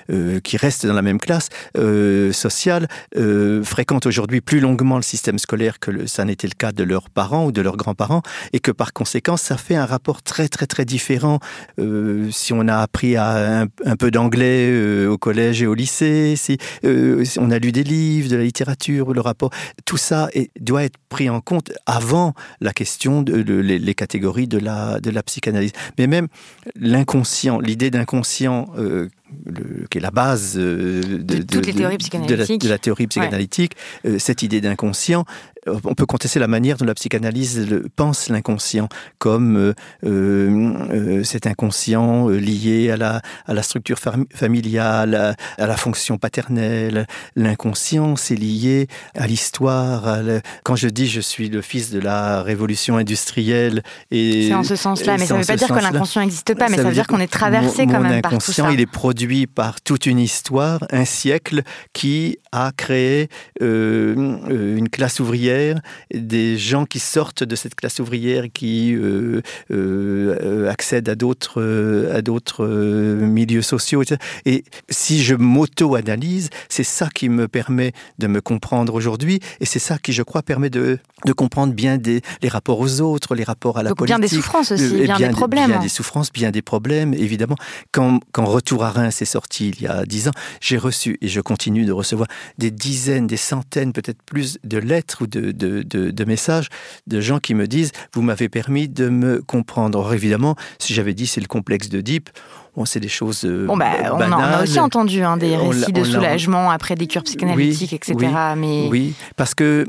euh, 0.09 0.39
restent 0.53 0.85
dans 0.85 0.93
la 0.93 1.01
même 1.01 1.19
classe 1.19 1.49
euh, 1.77 2.31
sociale, 2.31 2.87
euh, 3.17 3.63
fréquentent 3.63 4.05
aujourd'hui 4.05 4.41
plus 4.41 4.59
longuement 4.59 4.95
le 4.95 5.01
système 5.01 5.39
scolaire 5.39 5.79
que 5.79 6.07
ça 6.07 6.23
n'était 6.23 6.47
le 6.47 6.53
cas 6.57 6.71
de 6.71 6.83
leurs 6.83 7.09
parents 7.09 7.45
ou 7.45 7.51
de 7.51 7.61
leurs 7.61 7.77
grands-parents 7.77 8.21
et 8.53 8.59
que 8.59 8.71
par 8.71 8.93
conséquent, 8.93 9.37
ça 9.37 9.57
fait 9.57 9.75
un 9.75 9.85
rapport 9.85 10.21
très 10.21 10.47
très 10.47 10.67
très 10.67 10.85
différent. 10.85 11.39
Euh, 11.79 12.29
si 12.31 12.53
on 12.53 12.67
a 12.67 12.77
appris 12.77 13.17
un, 13.17 13.67
peu 13.99 14.11
d'anglais 14.11 14.69
euh, 14.69 15.07
au 15.09 15.17
collège 15.17 15.61
et 15.61 15.67
au 15.67 15.73
lycée, 15.73 16.35
si, 16.37 16.57
euh, 16.85 17.23
on 17.37 17.51
a 17.51 17.59
lu 17.59 17.71
des 17.71 17.83
livres, 17.83 18.29
de 18.29 18.37
la 18.37 18.43
littérature, 18.43 19.13
le 19.13 19.21
rapport, 19.21 19.49
tout 19.85 19.97
ça 19.97 20.29
doit 20.59 20.83
être 20.83 20.97
pris 21.09 21.29
en 21.29 21.41
compte 21.41 21.71
avant 21.85 22.33
la 22.61 22.73
question 22.73 23.00
de, 23.09 23.53
les, 23.53 23.95
catégories 23.95 24.47
de 24.47 24.57
la, 24.57 24.99
de 24.99 25.09
la 25.09 25.23
psychanalyse. 25.23 25.71
Mais 25.97 26.07
même 26.07 26.27
l'inconscient, 26.75 27.59
l'idée 27.59 27.89
d'inconscient 27.89 28.67
euh, 28.77 29.09
le, 29.45 29.87
qui 29.87 29.97
est 29.97 30.01
la 30.01 30.11
base 30.11 30.55
euh, 30.57 31.01
de, 31.01 31.37
de, 31.37 31.43
toutes 31.43 31.65
les 31.65 31.73
théories 31.73 31.97
psychanalytiques. 31.97 32.61
De 32.61 32.69
la, 32.69 32.77
théorie 32.77 33.07
psychanalytique, 33.07 33.73
ouais. 34.03 34.11
euh, 34.11 34.19
cette 34.19 34.43
idée 34.43 34.61
d'inconscient, 34.61 35.25
on 35.67 35.93
peut 35.93 36.07
contester 36.07 36.39
la 36.39 36.47
manière 36.47 36.77
dont 36.77 36.85
la 36.85 36.95
psychanalyse 36.95 37.67
pense 37.95 38.29
l'inconscient 38.29 38.89
comme 39.19 39.57
euh, 39.57 39.73
euh, 40.03 41.23
cet 41.23 41.45
inconscient 41.45 42.29
lié 42.29 42.89
à 42.89 42.97
la, 42.97 43.21
à 43.45 43.53
la 43.53 43.61
structure 43.61 43.99
familiale, 44.33 45.13
à, 45.15 45.35
à 45.63 45.67
la 45.67 45.77
fonction 45.77 46.17
paternelle. 46.17 47.05
L'inconscient, 47.35 48.15
c'est 48.15 48.35
lié 48.35 48.87
à 49.15 49.27
l'histoire. 49.27 50.19
Quand 50.63 50.75
je 50.75 50.87
dis 50.87 51.07
je 51.07 51.21
suis 51.21 51.49
le 51.49 51.61
fils 51.61 51.91
de 51.91 51.99
la 51.99 52.41
révolution 52.41 52.97
industrielle 52.97 53.83
et 54.09 54.47
c'est 54.47 54.55
en 54.55 54.63
ce 54.63 54.75
sens-là, 54.75 55.17
mais 55.19 55.25
ça 55.25 55.35
ne 55.35 55.41
veut 55.41 55.45
pas 55.45 55.57
dire 55.57 55.67
que 55.67 55.73
l'inconscient 55.73 56.21
n'existe 56.21 56.55
pas, 56.55 56.69
mais 56.69 56.77
ça, 56.77 56.83
ça 56.83 56.89
veut 56.89 56.95
dire 56.95 57.07
qu'on 57.07 57.19
est 57.19 57.31
traversé 57.31 57.85
mon, 57.85 57.93
quand 57.93 58.01
même 58.01 58.21
par 58.21 58.31
tout 58.31 58.51
ça. 58.51 58.71
Il 58.71 58.79
est 58.79 58.85
produit 58.85 59.20
par 59.53 59.81
toute 59.81 60.05
une 60.05 60.19
histoire, 60.19 60.83
un 60.91 61.05
siècle 61.05 61.61
qui 61.93 62.37
a 62.51 62.71
créé 62.75 63.29
euh, 63.61 64.75
une 64.75 64.89
classe 64.89 65.19
ouvrière 65.19 65.79
des 66.13 66.57
gens 66.57 66.85
qui 66.85 66.99
sortent 66.99 67.43
de 67.43 67.55
cette 67.55 67.75
classe 67.75 67.99
ouvrière 67.99 68.45
qui 68.53 68.93
euh, 68.93 69.41
euh, 69.71 70.69
accèdent 70.69 71.09
à 71.09 71.15
d'autres 71.15 71.61
euh, 71.61 72.17
à 72.17 72.21
d'autres 72.21 72.65
milieux 72.65 73.61
sociaux 73.61 74.01
etc. 74.01 74.19
et 74.45 74.63
si 74.89 75.23
je 75.23 75.35
m'auto-analyse 75.35 76.49
c'est 76.67 76.83
ça 76.83 77.07
qui 77.13 77.29
me 77.29 77.47
permet 77.47 77.93
de 78.19 78.27
me 78.27 78.41
comprendre 78.41 78.93
aujourd'hui 78.95 79.39
et 79.59 79.65
c'est 79.65 79.79
ça 79.79 79.97
qui 79.97 80.13
je 80.13 80.23
crois 80.23 80.41
permet 80.41 80.69
de, 80.69 80.99
de 81.25 81.33
comprendre 81.33 81.73
bien 81.73 81.97
des, 81.97 82.21
les 82.41 82.49
rapports 82.49 82.79
aux 82.79 83.01
autres 83.01 83.35
les 83.35 83.43
rapports 83.43 83.77
à 83.77 83.83
la 83.83 83.89
Donc 83.89 83.99
politique 83.99 84.17
bien 84.17 84.27
des 84.27 84.35
souffrances 84.35 84.71
aussi 84.71 84.93
bien, 85.03 85.17
bien 85.17 85.27
des 85.27 85.33
problèmes 85.33 85.71
bien 85.71 85.79
des 85.79 85.89
souffrances 85.89 86.31
bien 86.31 86.51
des 86.51 86.61
problèmes 86.61 87.13
évidemment 87.13 87.55
quand, 87.91 88.19
quand 88.31 88.45
Retour 88.51 88.83
à 88.83 88.89
Reims 88.89 89.10
est 89.19 89.25
sorti 89.25 89.69
il 89.69 89.81
y 89.81 89.87
a 89.87 90.05
dix 90.05 90.27
ans 90.27 90.33
j'ai 90.59 90.77
reçu 90.77 91.17
et 91.21 91.27
je 91.27 91.41
continue 91.41 91.85
de 91.85 91.91
recevoir 91.91 92.27
des 92.57 92.71
dizaines 92.71 93.27
des 93.27 93.37
centaines 93.37 93.93
peut-être 93.93 94.21
plus 94.23 94.57
de 94.63 94.77
lettres 94.77 95.21
ou 95.21 95.27
de, 95.27 95.51
de, 95.51 95.81
de, 95.83 96.11
de 96.11 96.25
messages 96.25 96.69
de 97.07 97.19
gens 97.19 97.39
qui 97.39 97.55
me 97.55 97.67
disent 97.67 97.91
vous 98.13 98.21
m'avez 98.21 98.49
permis 98.49 98.87
de 98.87 99.09
me 99.09 99.41
comprendre. 99.41 99.99
Or, 99.99 100.13
évidemment, 100.13 100.55
si 100.79 100.93
j'avais 100.93 101.13
dit 101.13 101.27
c'est 101.27 101.41
le 101.41 101.47
complexe 101.47 101.89
de 101.89 102.01
Deep, 102.01 102.29
bon, 102.75 102.85
c'est 102.85 102.99
des 102.99 103.07
choses 103.07 103.45
euh, 103.45 103.65
bon, 103.65 103.77
bah, 103.77 103.91
on, 104.13 104.17
banales. 104.17 104.53
A, 104.53 104.63
aussi 104.63 104.79
entendu 104.79 105.23
hein, 105.23 105.37
des 105.37 105.55
récits 105.55 105.93
de 105.93 106.03
soulagement 106.03 106.71
après 106.71 106.95
des 106.95 107.07
cures 107.07 107.23
psychanalytiques, 107.23 107.91
oui, 107.91 107.97
etc. 107.97 108.15
Oui, 108.19 108.59
mais... 108.59 108.87
oui, 108.89 109.13
parce 109.35 109.53
que 109.53 109.85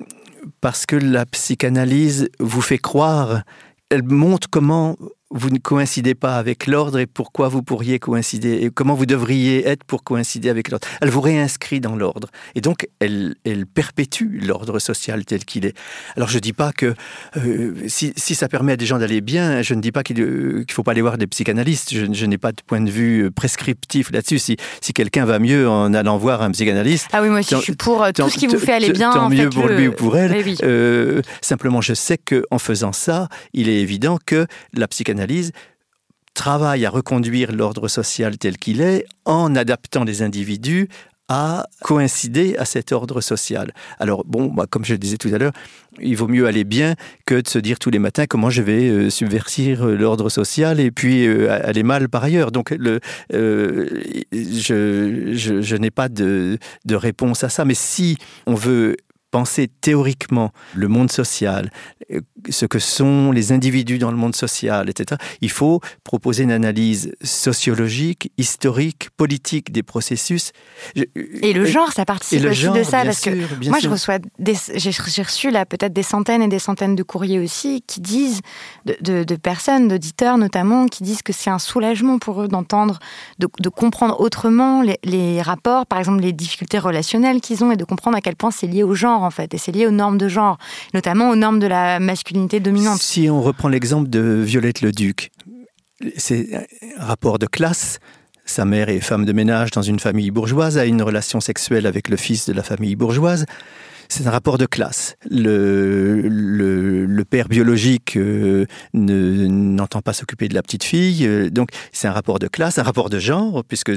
parce 0.61 0.87
que 0.87 0.97
la 0.97 1.25
psychanalyse 1.27 2.29
vous 2.41 2.63
fait 2.63 2.79
croire, 2.79 3.43
elle 3.91 4.03
montre 4.03 4.49
comment 4.51 4.97
vous 5.33 5.51
ne 5.51 5.59
coïncidez 5.59 6.15
pas 6.15 6.37
avec 6.37 6.67
l'ordre 6.67 6.99
et 6.99 7.07
pourquoi 7.07 7.49
vous 7.49 7.63
pourriez 7.63 7.99
coïncider 7.99 8.61
et 8.63 8.71
comment 8.71 8.95
vous 8.95 9.07
devriez 9.07 9.67
être 9.67 9.85
pour 9.85 10.05
coïncider 10.05 10.51
avec 10.51 10.71
l'ordre. 10.71 10.87
Elle 11.01 11.11
vous 11.11 11.21
réinscrit 11.21 11.81
dans 11.81 11.97
l'ordre 11.97 12.29
et 12.55 12.61
donc 12.61 12.89
elle, 13.01 13.35
elle 13.45 13.67
perpétue 13.67 14.41
l'ordre 14.43 14.79
social 14.79 15.25
tel 15.25 15.45
qu'il 15.45 15.65
est. 15.65 15.75
Alors 16.17 16.29
je 16.29 16.37
ne 16.37 16.41
dis 16.41 16.53
pas 16.53 16.73
que 16.73 16.95
euh, 17.39 17.75
si, 17.89 18.13
si, 18.17 18.35
ça 18.35 18.49
permet 18.49 18.73
à 18.73 18.77
des 18.77 18.87
gens 18.87 18.99
d'aller 18.99 19.21
bien, 19.21 19.63
je 19.63 19.75
ne 19.75 19.81
dis 19.81 19.91
pas 19.91 20.03
qu'il 20.03 20.21
ne 20.21 20.65
faut 20.71 20.83
pas 20.83 20.93
aller 20.93 21.01
voir 21.01 21.17
des 21.17 21.27
psychanalystes. 21.27 21.95
Je, 21.95 22.13
je 22.13 22.27
n'ai 22.27 22.39
pas 22.39 22.53
de 22.53 22.61
point 22.67 22.81
de 22.81 22.91
vue 22.91 23.31
prescriptif 23.31 24.11
là-dessus. 24.13 24.39
Si, 24.39 24.57
si 24.81 24.93
quelqu'un 24.93 25.25
va 25.25 25.39
mieux 25.39 25.69
en 25.69 25.95
allant 25.95 26.19
voir 26.19 26.43
un 26.43 26.51
psychanalyste, 26.51 27.09
ah 27.13 27.23
oui 27.23 27.31
moi 27.31 27.41
aussi 27.41 27.55
je 27.55 27.61
suis 27.61 27.77
pour 27.77 28.07
tout 28.15 28.29
ce 28.29 28.39
qui 28.39 28.47
vous 28.47 28.59
fait 28.59 28.75
aller 28.75 28.91
bien. 28.91 29.13
Tant 29.13 29.31
mieux 29.31 29.49
pour 29.49 29.67
le... 29.67 29.77
lui 29.77 29.89
ou 29.89 29.93
pour 29.93 30.17
elle. 30.17 30.33
Oui. 30.45 30.57
Euh, 30.63 31.23
simplement 31.41 31.81
je 31.81 31.95
sais 31.95 32.19
que 32.19 32.45
en 32.51 32.59
faisant 32.59 32.93
ça, 32.93 33.29
il 33.55 33.69
est 33.69 33.81
évident 33.81 34.19
que 34.25 34.47
la 34.75 34.89
psychanalyse 34.89 35.22
travaille 36.35 36.87
à 36.87 36.91
reconduire 36.91 37.53
l'ordre 37.53 37.89
social 37.89 38.39
tel 38.39 38.57
qu'il 38.57 38.81
est 38.81 39.05
en 39.25 39.55
adaptant 39.55 40.05
les 40.05 40.23
individus 40.23 40.89
à 41.29 41.67
coïncider 41.83 42.57
à 42.59 42.65
cet 42.65 42.93
ordre 42.93 43.21
social. 43.21 43.73
Alors 43.99 44.25
bon, 44.27 44.55
comme 44.69 44.85
je 44.85 44.93
le 44.93 44.99
disais 44.99 45.17
tout 45.17 45.31
à 45.33 45.39
l'heure, 45.39 45.53
il 46.01 46.15
vaut 46.17 46.29
mieux 46.29 46.47
aller 46.47 46.65
bien 46.65 46.95
que 47.25 47.41
de 47.41 47.49
se 47.49 47.59
dire 47.59 47.79
tous 47.79 47.91
les 47.91 47.99
matins 47.99 48.27
comment 48.27 48.51
je 48.51 48.61
vais 48.61 48.89
euh, 48.89 49.09
subvertir 49.09 49.87
euh, 49.87 49.97
l'ordre 49.97 50.29
social 50.29 50.81
et 50.81 50.91
puis 50.91 51.27
euh, 51.27 51.51
aller 51.51 51.85
mal 51.85 52.09
par 52.09 52.25
ailleurs. 52.25 52.51
Donc 52.51 52.73
euh, 52.73 52.99
je, 54.33 55.77
n'ai 55.77 55.91
pas 55.91 56.09
de 56.09 56.59
réponse 56.91 57.45
à 57.45 57.49
ça. 57.49 57.65
Mais 57.65 57.75
si 57.75 58.19
on 58.47 58.55
veut 58.55 58.97
penser 59.33 59.67
théoriquement 59.81 60.53
le 60.75 60.87
monde 60.87 61.11
social, 61.11 61.73
ce 62.49 62.67
que 62.67 62.79
sont 62.79 63.33
les 63.33 63.51
individus 63.51 63.99
dans 63.99 64.11
le 64.11 64.17
monde 64.17 64.37
social, 64.37 64.89
etc., 64.89 65.21
il 65.41 65.51
faut 65.51 65.81
proposer 66.05 66.45
une 66.45 66.53
analyse 66.53 67.15
sociologique, 67.23 68.31
historique, 68.37 69.09
politique 69.17 69.73
des 69.73 69.83
processus. 69.83 70.53
Et 70.95 71.53
le 71.55 71.65
genre, 71.65 71.91
ça 71.93 72.05
participe 72.05 72.45
aussi 72.45 72.61
genre, 72.61 72.77
de 72.77 72.83
ça, 72.83 73.05
parce 73.05 73.21
sûr, 73.21 73.33
que 73.33 73.69
moi, 73.69 73.81
sûr. 73.81 73.89
je 73.89 73.93
reçois, 73.93 74.19
j'ai 74.75 75.23
reçu 75.23 75.51
là 75.51 75.65
peut-être 75.65 75.95
des 75.95 76.03
centaines 76.03 76.43
et 76.43 76.49
des 76.49 76.59
centaines 76.59 76.95
de 76.95 77.03
courriers 77.03 77.41
aussi 77.41 77.83
qui 77.87 78.03
disent, 78.03 78.41
de, 78.85 78.97
de, 79.01 79.25
de 79.25 79.37
personnes, 79.37 79.89
d'auditeurs 79.89 80.37
notamment, 80.37 80.87
qui 80.87 81.05
disent 81.05 81.23
que 81.23 81.33
c'est 81.33 81.51
un 81.51 81.59
soulagement 81.59 82.19
pour 82.19 82.43
eux 82.43 82.49
d'entendre, 82.49 82.99
de, 83.39 83.49
de, 83.61 83.69
comprendre 83.71 84.21
autrement 84.21 84.83
les, 84.83 84.99
les 85.05 85.41
rapports, 85.41 85.87
par 85.87 85.99
exemple 85.99 86.21
les 86.21 86.35
difficultés 86.35 86.79
relationnelles 86.79 87.41
qu'ils 87.41 87.65
ont 87.65 87.73
et 87.73 87.77
de 87.77 87.85
comprendre 87.85 88.19
à 88.19 88.21
quel 88.21 88.37
point 88.37 88.51
c'est 88.51 88.67
lié 88.67 88.83
au 88.83 88.95
genre 88.95 89.22
en 89.23 89.31
fait, 89.31 89.55
et 89.55 89.59
c'est 89.59 89.73
lié 89.73 89.87
aux 89.87 89.91
normes 89.91 90.19
de 90.19 90.29
genre, 90.29 90.59
notamment 90.95 91.31
aux 91.31 91.37
normes 91.37 91.59
de 91.59 91.67
la 91.67 92.01
masculinité 92.01 92.61
dominante. 92.61 93.01
Si 93.01 93.29
on 93.31 93.41
reprend 93.43 93.69
l'exemple 93.69 94.09
de 94.09 94.21
Violette 94.21 94.83
le 94.83 94.93
Duc, 94.93 95.31
c'est 96.17 96.49
un 96.99 97.05
rapport 97.05 97.39
de 97.39 97.47
classe. 97.47 97.99
Sa 98.45 98.65
mère 98.65 98.89
est 98.89 99.01
femme 99.01 99.25
de 99.25 99.33
ménage 99.33 99.71
dans 99.71 99.83
une 99.83 100.01
famille 100.01 100.31
bourgeoise, 100.31 100.77
a 100.77 100.85
une 100.85 101.03
relation 101.03 101.41
sexuelle 101.41 101.87
avec 101.87 102.09
le 102.09 102.17
fils 102.17 102.47
de 102.47 102.53
la 102.53 102.63
famille 102.63 102.97
bourgeoise. 102.97 103.47
C'est 104.15 104.27
un 104.27 104.31
rapport 104.31 104.59
de 104.59 104.67
classe. 104.67 105.17
Le, 105.31 106.21
le, 106.21 107.25
père 107.25 107.49
biologique 107.49 108.19
euh, 108.19 108.67
n'entend 108.93 109.99
ne, 110.01 110.03
pas 110.03 110.13
s'occuper 110.13 110.49
de 110.49 110.55
la 110.55 110.61
petite 110.61 110.85
fille, 110.85 111.27
euh, 111.27 111.49
donc 111.49 111.71
c'est 111.93 112.09
un 112.09 112.13
rapport 112.13 112.39
de 112.39 112.47
classe, 112.47 112.77
un 112.77 112.83
rapport 112.83 113.09
de 113.09 113.19
genre, 113.19 113.65
puisque 113.65 113.91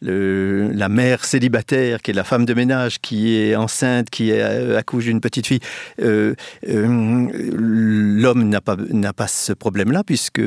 la 0.00 0.88
mère 0.88 1.24
célibataire, 1.24 2.02
qui 2.02 2.12
est 2.12 2.14
la 2.14 2.22
femme 2.22 2.44
de 2.44 2.54
ménage, 2.54 3.00
qui 3.00 3.34
est 3.34 3.56
enceinte, 3.56 4.10
qui 4.10 4.30
accouche 4.32 5.06
d'une 5.06 5.20
petite 5.20 5.48
fille, 5.48 5.58
euh, 6.00 6.34
euh, 6.68 7.28
l'homme 8.22 8.48
n'a 8.48 8.60
pas, 8.60 8.76
pas 9.16 9.26
ce 9.26 9.52
problème-là, 9.52 10.04
puisque 10.04 10.42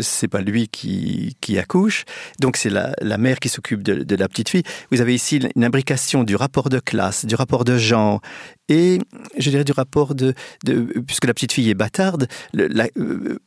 c'est 0.00 0.28
pas 0.28 0.40
lui 0.40 0.68
qui, 0.68 1.36
qui 1.40 1.58
accouche, 1.58 2.04
donc 2.40 2.56
c'est 2.56 2.70
la, 2.70 2.94
la 3.00 3.18
mère 3.18 3.38
qui 3.38 3.48
s'occupe 3.48 3.82
de, 3.82 4.02
de 4.02 4.16
la 4.16 4.28
petite 4.28 4.48
fille. 4.48 4.62
Vous 4.90 5.00
avez 5.00 5.14
ici 5.14 5.40
une 5.54 5.64
imbrication 5.64 6.24
du 6.24 6.34
rapport 6.36 6.68
de 6.70 6.80
classe, 6.80 7.24
du 7.26 7.34
rapport 7.34 7.64
de 7.64 7.76
genre, 7.76 8.20
et 8.68 8.98
je 9.38 9.50
dirais 9.50 9.64
du 9.64 9.72
rapport 9.72 10.14
de, 10.14 10.34
de 10.64 10.74
puisque 11.06 11.26
la 11.26 11.34
petite 11.34 11.52
fille 11.52 11.68
est 11.70 11.74
bâtarde, 11.74 12.26
la, 12.54 12.86
euh, 12.96 13.38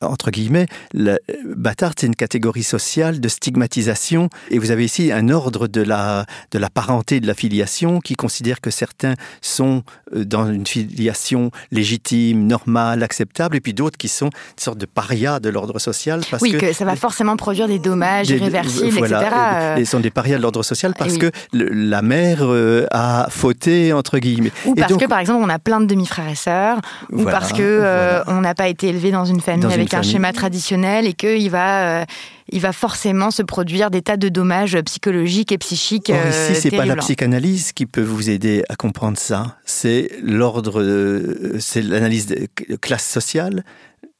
entre 0.00 0.30
guillemets, 0.30 0.66
la 0.92 1.18
bâtard, 1.44 1.92
c'est 1.98 2.06
une 2.06 2.14
catégorie 2.14 2.62
sociale 2.62 3.20
de 3.20 3.28
stigmatisation. 3.28 4.28
Et 4.50 4.58
vous 4.58 4.70
avez 4.70 4.84
ici 4.84 5.10
un 5.10 5.28
ordre 5.28 5.66
de 5.66 5.82
la, 5.82 6.24
de 6.52 6.58
la 6.58 6.70
parenté, 6.70 7.18
de 7.18 7.26
la 7.26 7.34
filiation, 7.34 8.00
qui 8.00 8.14
considère 8.14 8.60
que 8.60 8.70
certains 8.70 9.14
sont 9.40 9.82
euh, 10.14 10.24
dans 10.24 10.50
une 10.50 10.66
filiation 10.66 11.50
légitime, 11.72 12.46
normale, 12.46 13.02
acceptable, 13.02 13.56
et 13.56 13.60
puis 13.60 13.74
d'autres 13.74 13.98
qui 13.98 14.08
sont 14.08 14.26
une 14.26 14.62
sorte 14.62 14.78
de 14.78 14.86
parias 14.86 15.40
de 15.40 15.48
l'ordre 15.48 15.78
social. 15.80 16.20
Parce 16.30 16.42
oui, 16.42 16.52
que, 16.52 16.58
que 16.58 16.72
ça 16.72 16.84
va 16.84 16.94
forcément 16.94 17.36
produire 17.36 17.66
des 17.66 17.80
dommages 17.80 18.28
des, 18.28 18.36
irréversibles, 18.36 18.98
voilà, 18.98 19.20
etc. 19.20 19.80
Ils 19.80 19.86
sont 19.86 20.00
des 20.00 20.10
parias 20.10 20.36
de 20.36 20.42
l'ordre 20.42 20.62
social 20.62 20.94
parce 20.96 21.14
oui. 21.14 21.18
que 21.18 21.30
le, 21.52 21.68
la 21.68 22.02
mère 22.02 22.42
euh, 22.42 22.86
a 22.92 23.26
fauté, 23.30 23.92
entre 23.92 24.18
guillemets. 24.18 24.52
Ou 24.64 24.74
parce 24.76 24.90
donc, 24.90 25.00
que, 25.00 25.06
par 25.06 25.18
exemple, 25.18 25.42
on 25.44 25.48
a 25.48 25.58
plein 25.58 25.80
de 25.80 25.86
demi-frères 25.86 26.28
et 26.28 26.36
sœurs, 26.36 26.80
ou 27.10 27.24
parce 27.24 27.52
que 27.52 27.62
euh, 27.62 28.22
voilà. 28.24 28.38
on 28.38 28.42
n'a 28.42 28.54
pas 28.54 28.68
été 28.68 28.88
élevé 28.88 29.10
dans 29.10 29.24
une 29.24 29.40
famille 29.40 29.62
dans 29.62 29.70
avec 29.70 29.87
un 29.94 30.02
schéma 30.02 30.32
traditionnel 30.32 31.06
et 31.06 31.12
qu'il 31.14 31.50
va, 31.50 32.00
euh, 32.00 32.04
il 32.50 32.60
va 32.60 32.72
forcément 32.72 33.30
se 33.30 33.42
produire 33.42 33.90
des 33.90 34.02
tas 34.02 34.16
de 34.16 34.28
dommages 34.28 34.78
psychologiques 34.82 35.52
et 35.52 35.58
psychiques. 35.58 36.10
Or, 36.10 36.28
ici, 36.28 36.60
c'est 36.60 36.70
pas 36.70 36.86
la 36.86 36.96
psychanalyse 36.96 37.72
qui 37.72 37.86
peut 37.86 38.02
vous 38.02 38.30
aider 38.30 38.64
à 38.68 38.76
comprendre 38.76 39.18
ça. 39.18 39.56
C'est 39.64 40.10
l'ordre, 40.22 40.80
euh, 40.80 41.56
c'est 41.58 41.82
l'analyse 41.82 42.26
de 42.26 42.48
classe 42.80 43.06
sociale, 43.06 43.64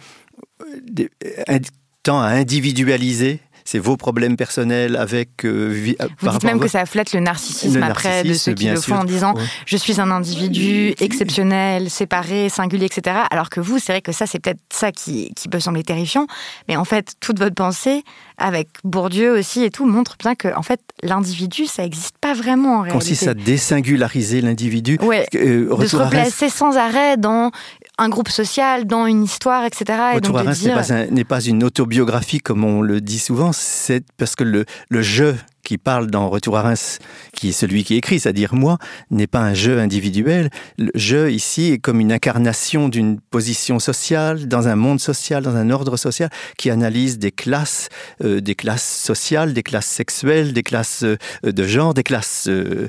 des, 0.83 1.09
un, 1.47 1.59
tend 2.03 2.21
à 2.21 2.29
individualiser 2.29 3.39
c'est 3.69 3.77
vos 3.77 3.97
problèmes 3.97 4.35
personnels 4.35 4.95
avec. 4.95 5.45
Euh, 5.45 5.93
Vous 6.19 6.29
dites 6.29 6.43
même 6.43 6.59
que 6.59 6.67
ça 6.67 6.87
flatte 6.87 7.13
le 7.13 7.19
narcissisme, 7.19 7.77
le 7.77 7.83
après 7.83 8.23
de 8.23 8.33
ceux 8.33 8.53
qui 8.55 8.67
le 8.67 8.81
font 8.81 8.95
en 8.95 9.03
disant 9.03 9.35
ouais. 9.35 9.43
je 9.67 9.77
suis 9.77 10.01
un 10.01 10.09
individu 10.09 10.95
exceptionnel, 10.99 11.87
séparé, 11.91 12.49
singulier, 12.49 12.87
etc. 12.87 13.17
Alors 13.29 13.51
que 13.51 13.59
vous, 13.59 13.77
c'est 13.77 13.91
vrai 13.91 14.01
que 14.01 14.11
ça, 14.11 14.25
c'est 14.25 14.39
peut-être 14.39 14.59
ça 14.71 14.91
qui, 14.91 15.31
qui 15.35 15.49
peut 15.49 15.59
sembler 15.59 15.83
terrifiant. 15.83 16.25
Mais 16.67 16.77
en 16.77 16.85
fait, 16.85 17.13
toute 17.19 17.37
votre 17.37 17.53
pensée, 17.53 18.03
avec 18.39 18.69
Bourdieu 18.83 19.37
aussi 19.37 19.63
et 19.63 19.69
tout, 19.69 19.85
montre 19.85 20.15
bien 20.17 20.33
que 20.33 20.47
en 20.55 20.63
fait, 20.63 20.79
l'individu, 21.03 21.65
ça 21.67 21.83
n'existe 21.83 22.17
pas 22.19 22.33
vraiment 22.33 22.77
en 22.77 22.81
réalité. 22.81 22.97
Consiste 22.97 23.27
à 23.27 23.33
désingulariser 23.35 24.41
l'individu. 24.41 24.97
Ouais, 25.01 25.27
euh, 25.35 25.75
de 25.77 25.85
se 25.85 25.95
replacer 25.95 26.49
sans 26.49 26.77
arrêt 26.77 27.17
dans 27.17 27.51
un 27.99 28.09
groupe 28.09 28.29
social, 28.29 28.85
dans 28.85 29.05
une 29.05 29.23
histoire, 29.23 29.65
etc. 29.65 29.99
Et 30.15 30.21
donc 30.21 30.37
de 30.43 30.51
dire... 30.53 31.11
n'est 31.11 31.23
pas, 31.23 31.35
pas 31.35 31.41
une 31.41 31.63
autobiographie 31.63 32.39
comme 32.39 32.63
on 32.63 32.81
le 32.81 33.01
dit 33.01 33.19
souvent, 33.19 33.51
c'est 33.53 34.03
parce 34.17 34.35
que 34.35 34.43
le, 34.43 34.65
le 34.89 35.01
jeu 35.01 35.35
qui 35.69 35.77
parle 35.77 36.07
dans 36.07 36.27
Retour 36.29 36.57
à 36.57 36.63
Reims, 36.63 36.97
qui 37.31 37.49
est 37.49 37.51
celui 37.51 37.83
qui 37.83 37.93
écrit, 37.93 38.19
c'est-à-dire 38.19 38.55
moi, 38.55 38.79
n'est 39.11 39.27
pas 39.27 39.41
un 39.41 39.53
jeu 39.53 39.77
individuel. 39.77 40.49
Le 40.79 40.89
jeu 40.95 41.31
ici 41.31 41.73
est 41.73 41.77
comme 41.77 41.99
une 41.99 42.11
incarnation 42.11 42.89
d'une 42.89 43.19
position 43.19 43.77
sociale, 43.77 44.47
dans 44.47 44.67
un 44.67 44.75
monde 44.75 44.99
social, 44.99 45.43
dans 45.43 45.55
un 45.55 45.69
ordre 45.69 45.95
social, 45.95 46.31
qui 46.57 46.71
analyse 46.71 47.19
des 47.19 47.29
classes, 47.29 47.89
euh, 48.23 48.41
des 48.41 48.55
classes 48.55 48.97
sociales, 48.97 49.53
des 49.53 49.61
classes 49.61 49.85
sexuelles, 49.85 50.53
des 50.53 50.63
classes 50.63 51.03
euh, 51.03 51.17
de 51.43 51.63
genre, 51.67 51.93
des 51.93 52.01
classes 52.01 52.47
euh, 52.49 52.87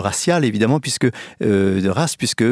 raciales, 0.00 0.44
évidemment, 0.44 0.80
puisque 0.80 1.06
de 1.40 1.88
race, 1.88 2.16
puisque 2.16 2.44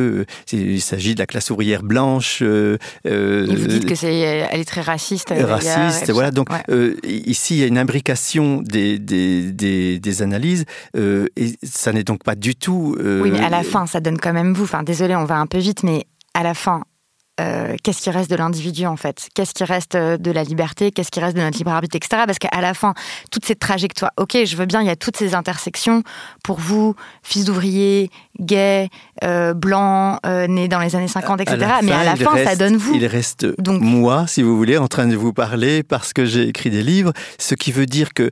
il 0.53 0.81
s'agit 0.81 1.17
de 1.17 1.19
la 1.19 1.27
classe 1.27 1.51
ouvrière 1.51 1.83
blanche. 1.83 2.41
Et 2.41 2.77
vous 3.05 3.67
dites 3.67 3.87
que 3.87 3.97
c'est, 3.97 4.15
elle 4.15 4.61
est 4.61 4.65
très 4.65 4.81
raciste. 4.81 5.35
Raciste, 5.37 6.09
a, 6.09 6.13
voilà. 6.13 6.31
Donc 6.31 6.51
ouais. 6.51 6.95
ici, 7.05 7.57
il 7.57 7.61
y 7.61 7.65
a 7.65 7.67
une 7.67 7.79
imbrication 7.79 8.63
des, 8.63 9.01
des 9.01 9.40
des, 9.53 9.99
des, 9.99 10.23
analyses 10.23 10.65
euh, 10.97 11.27
et 11.37 11.57
ça 11.63 11.93
n'est 11.93 12.05
donc 12.05 12.23
pas 12.25 12.35
du 12.35 12.55
tout. 12.55 12.97
Euh... 12.99 13.23
Oui, 13.23 13.31
mais 13.31 13.41
à 13.41 13.51
la 13.51 13.63
fin, 13.63 13.87
ça 13.87 14.01
donne 14.01 14.19
quand 14.19 14.33
même 14.33 14.53
vous. 14.53 14.65
Enfin, 14.65 14.83
désolé, 14.83 15.17
on 15.17 15.25
va 15.25 15.37
un 15.37 15.47
peu 15.47 15.59
vite, 15.59 15.83
mais 15.83 16.07
à 16.35 16.43
la 16.43 16.55
fin, 16.55 16.83
euh, 17.41 17.77
qu'est-ce 17.83 18.03
qui 18.03 18.11
reste 18.11 18.31
de 18.31 18.37
l'individu 18.37 18.87
en 18.87 18.97
fait? 18.97 19.29
Qu'est-ce 19.35 19.55
qui 19.55 19.65
reste 19.65 19.97
de 19.97 20.31
la 20.31 20.45
liberté? 20.45 20.91
Qu'est-ce 20.91 21.11
qui 21.11 21.21
reste 21.21 21.37
de 21.37 21.43
notre 21.43 21.57
libre 21.57 21.71
arbitre, 21.71 21.97
etc. 21.97 22.25
Parce 22.27 22.39
qu'à 22.39 22.61
la 22.61 22.75
fin, 22.75 22.93
toute 23.31 23.47
cette 23.47 23.61
trajectoire, 23.61 24.11
ok, 24.19 24.45
je 24.45 24.57
veux 24.57 24.67
bien, 24.67 24.83
il 24.83 24.87
y 24.87 24.91
a 24.91 24.97
toutes 24.97 25.17
ces 25.17 25.35
intersections 25.35 26.03
pour 26.45 26.59
vous, 26.59 26.95
fils 27.23 27.47
d'ouvriers, 27.47 28.11
gays, 28.39 28.89
euh, 29.25 29.55
blancs, 29.55 30.19
nés 30.49 30.69
dans 30.69 30.81
les 30.81 30.97
années 30.97 31.09
50, 31.09 31.41
etc. 31.41 31.59
mais 31.83 31.93
à 31.93 32.05
la 32.05 32.17
fin, 32.17 32.37
ça 32.45 32.57
donne 32.57 32.77
vous. 32.77 32.95
Il 32.95 33.07
reste 33.07 33.47
Donc, 33.61 33.81
moi, 33.81 34.27
si 34.27 34.43
vous 34.43 34.57
voulez, 34.57 34.77
en 34.77 34.89
train 34.89 35.07
de 35.07 35.17
vous 35.17 35.33
parler 35.33 35.83
parce 35.83 36.13
que 36.13 36.27
j'ai 36.27 36.49
écrit 36.49 36.71
des 36.71 36.83
livres, 36.83 37.13
ce 37.39 37.55
qui 37.55 37.73
veut 37.73 37.87
dire 37.87 38.13
que 38.13 38.31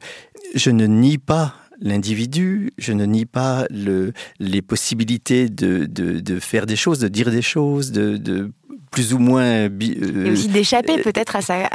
je 0.54 0.70
ne 0.70 0.86
nie 0.86 1.18
pas 1.18 1.54
l'individu, 1.80 2.72
je 2.78 2.92
ne 2.92 3.04
nie 3.04 3.26
pas 3.26 3.66
le, 3.70 4.12
les 4.40 4.62
possibilités 4.62 5.48
de, 5.48 5.86
de, 5.86 6.40
faire 6.40 6.66
des 6.66 6.76
choses, 6.76 6.98
de 6.98 7.08
dire 7.08 7.30
des 7.30 7.42
choses, 7.42 7.92
de, 7.92 8.50
plus 8.90 9.14
ou 9.14 9.18
moins... 9.18 9.68
Euh, 9.68 10.24
Et 10.26 10.30
aussi 10.30 10.48
d'échapper 10.48 11.00
peut-être 11.02 11.36
à, 11.36 11.42
sa, 11.42 11.68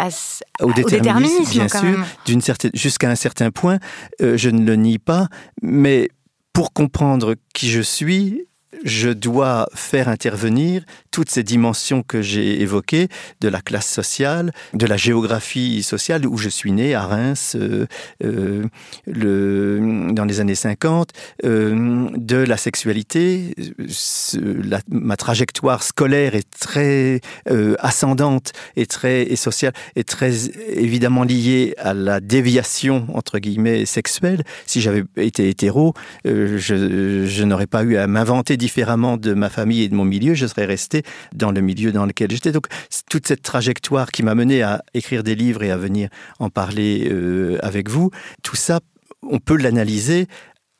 au, 0.61 0.73
déterminisme, 0.73 1.51
bien 1.51 1.67
sûr, 1.67 2.05
d'une 2.25 2.41
certaine, 2.41 2.71
jusqu'à 2.73 3.09
un 3.09 3.15
certain 3.15 3.51
point, 3.51 3.79
euh, 4.21 4.35
je 4.37 4.49
ne 4.49 4.65
le 4.65 4.75
nie 4.75 4.99
pas, 4.99 5.27
mais 5.61 6.09
pour 6.53 6.73
comprendre 6.73 7.35
qui 7.53 7.69
je 7.69 7.81
suis, 7.81 8.45
je 8.83 9.09
dois 9.09 9.67
faire 9.73 10.09
intervenir 10.09 10.83
toutes 11.11 11.29
ces 11.29 11.43
dimensions 11.43 12.03
que 12.03 12.21
j'ai 12.21 12.61
évoquées, 12.61 13.07
de 13.41 13.47
la 13.47 13.61
classe 13.61 13.87
sociale, 13.87 14.51
de 14.73 14.85
la 14.85 14.97
géographie 14.97 15.83
sociale, 15.83 16.25
où 16.25 16.37
je 16.37 16.49
suis 16.49 16.71
né 16.71 16.95
à 16.95 17.05
Reims 17.05 17.55
euh, 17.55 17.85
euh, 18.23 18.63
dans 19.07 20.25
les 20.25 20.39
années 20.39 20.55
50, 20.55 21.09
euh, 21.45 22.07
de 22.15 22.37
la 22.37 22.57
sexualité. 22.57 23.55
ma 24.89 25.17
trajectoire 25.17 25.83
scolaire 25.83 26.35
est 26.35 26.49
très 26.59 27.21
ascendante 27.79 28.53
et 28.75 28.85
très 28.85 29.23
et 29.23 29.35
sociale, 29.35 29.73
est 29.95 30.07
très 30.07 30.49
évidemment 30.69 31.23
liée 31.23 31.75
à 31.77 31.93
la 31.93 32.19
déviation, 32.19 33.05
entre 33.13 33.39
guillemets, 33.39 33.85
sexuelle. 33.85 34.43
Si 34.65 34.81
j'avais 34.81 35.03
été 35.17 35.49
hétéro, 35.49 35.93
je 36.25 37.43
n'aurais 37.43 37.67
pas 37.67 37.83
eu 37.83 37.97
à 37.97 38.07
m'inventer 38.07 38.57
différemment 38.63 39.17
de 39.17 39.33
ma 39.33 39.49
famille 39.49 39.81
et 39.81 39.89
de 39.89 39.95
mon 39.95 40.05
milieu, 40.05 40.35
je 40.35 40.47
serais 40.47 40.63
resté 40.63 41.03
dans 41.35 41.51
le 41.51 41.59
milieu 41.59 41.91
dans 41.91 42.05
lequel 42.05 42.31
j'étais. 42.31 42.53
Donc 42.53 42.67
toute 43.09 43.27
cette 43.27 43.41
trajectoire 43.41 44.09
qui 44.09 44.23
m'a 44.23 44.35
mené 44.35 44.61
à 44.61 44.85
écrire 44.93 45.21
des 45.21 45.35
livres 45.35 45.63
et 45.63 45.71
à 45.71 45.75
venir 45.75 46.07
en 46.39 46.49
parler 46.49 47.09
euh, 47.11 47.57
avec 47.61 47.89
vous, 47.89 48.09
tout 48.41 48.55
ça, 48.55 48.79
on 49.21 49.39
peut 49.39 49.57
l'analyser 49.57 50.27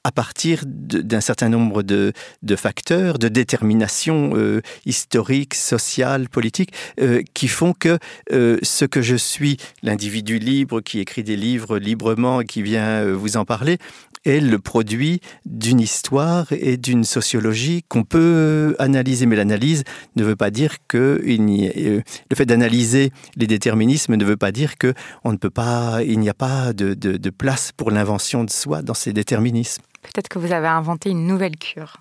à 0.04 0.12
partir 0.12 0.64
d'un 0.66 1.22
certain 1.22 1.50
nombre 1.50 1.82
de, 1.84 2.14
facteurs, 2.56 3.20
de 3.20 3.28
déterminations 3.28 4.32
euh, 4.36 4.62
historiques, 4.86 5.54
sociales, 5.54 6.30
politiques, 6.30 6.74
euh, 7.00 7.22
qui 7.34 7.48
font 7.48 7.74
que 7.74 7.98
ce 8.30 8.86
que 8.86 9.02
je 9.02 9.16
suis, 9.16 9.58
l'individu 9.82 10.40
libre 10.40 10.82
qui 10.82 11.00
écrit 11.00 11.24
des 11.24 11.36
livres 11.36 11.78
librement 11.78 12.42
et 12.42 12.46
qui 12.46 12.62
vient 12.62 13.06
vous 13.06 13.38
en 13.38 13.46
parler, 13.46 13.78
est 14.26 14.40
le 14.40 14.60
produit 14.60 15.22
d'une 15.46 15.80
histoire 15.80 16.48
et 16.52 16.78
d'une 16.78 17.04
sociologie 17.04 17.84
qu'on 17.88 18.04
peut 18.04 18.76
analyser. 18.80 19.26
Mais 19.26 19.36
l'analyse 19.36 19.84
ne 20.16 20.24
veut 20.24 20.36
pas 20.36 20.52
dire 20.52 20.78
que 20.88 21.22
euh, 21.24 22.02
le 22.30 22.36
fait 22.36 22.46
d'analyser 22.46 23.12
les 23.36 23.48
déterminismes 23.48 24.16
ne 24.16 24.26
veut 24.26 24.38
pas 24.38 24.52
dire 24.52 24.78
que 24.78 24.94
on 25.24 25.32
ne 25.32 25.38
peut 25.38 25.50
pas, 25.50 26.00
il 26.04 26.20
n'y 26.20 26.30
a 26.30 26.34
pas 26.34 26.74
de 26.74 27.30
place 27.30 27.72
pour 27.76 27.92
l'invention 27.92 28.44
de 28.44 28.50
soi 28.50 28.82
dans 28.82 28.94
ces 28.94 29.14
déterminismes. 29.14 29.84
Peut-être 30.04 30.30
que 30.30 30.40
vous 30.40 30.52
avez 30.52 30.68
inventé 30.68 31.10
une 31.10 31.26
nouvelle 31.26 31.58
cure. 31.58 31.98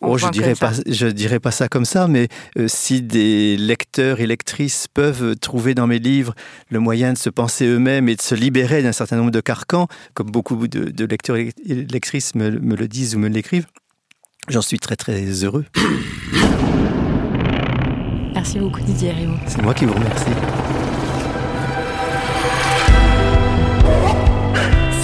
Oh, 0.00 0.16
je 0.16 0.28
dirais 0.28 0.54
pas, 0.54 0.70
je 0.86 1.06
dirais 1.08 1.40
pas 1.40 1.50
ça 1.50 1.68
comme 1.68 1.84
ça, 1.84 2.06
mais 2.06 2.28
euh, 2.56 2.68
si 2.68 3.02
des 3.02 3.56
lecteurs 3.56 4.20
et 4.20 4.26
lectrices 4.26 4.86
peuvent 4.86 5.34
trouver 5.36 5.74
dans 5.74 5.88
mes 5.88 5.98
livres 5.98 6.34
le 6.70 6.78
moyen 6.78 7.12
de 7.12 7.18
se 7.18 7.30
penser 7.30 7.66
eux-mêmes 7.66 8.08
et 8.08 8.14
de 8.14 8.22
se 8.22 8.36
libérer 8.36 8.82
d'un 8.82 8.92
certain 8.92 9.16
nombre 9.16 9.32
de 9.32 9.40
carcans, 9.40 9.88
comme 10.14 10.30
beaucoup 10.30 10.68
de, 10.68 11.04
lecteurs 11.04 11.36
et 11.36 11.52
lectrices 11.66 12.36
me, 12.36 12.48
le 12.48 12.88
disent 12.88 13.16
ou 13.16 13.18
me 13.18 13.28
l'écrivent, 13.28 13.66
j'en 14.48 14.62
suis 14.62 14.78
très 14.78 14.94
très 14.94 15.24
heureux. 15.42 15.64
Merci 18.34 18.60
beaucoup 18.60 18.80
Didier 18.80 19.14
C'est 19.48 19.62
moi 19.62 19.74
qui 19.74 19.84
vous 19.84 19.94
remercie. 19.94 20.87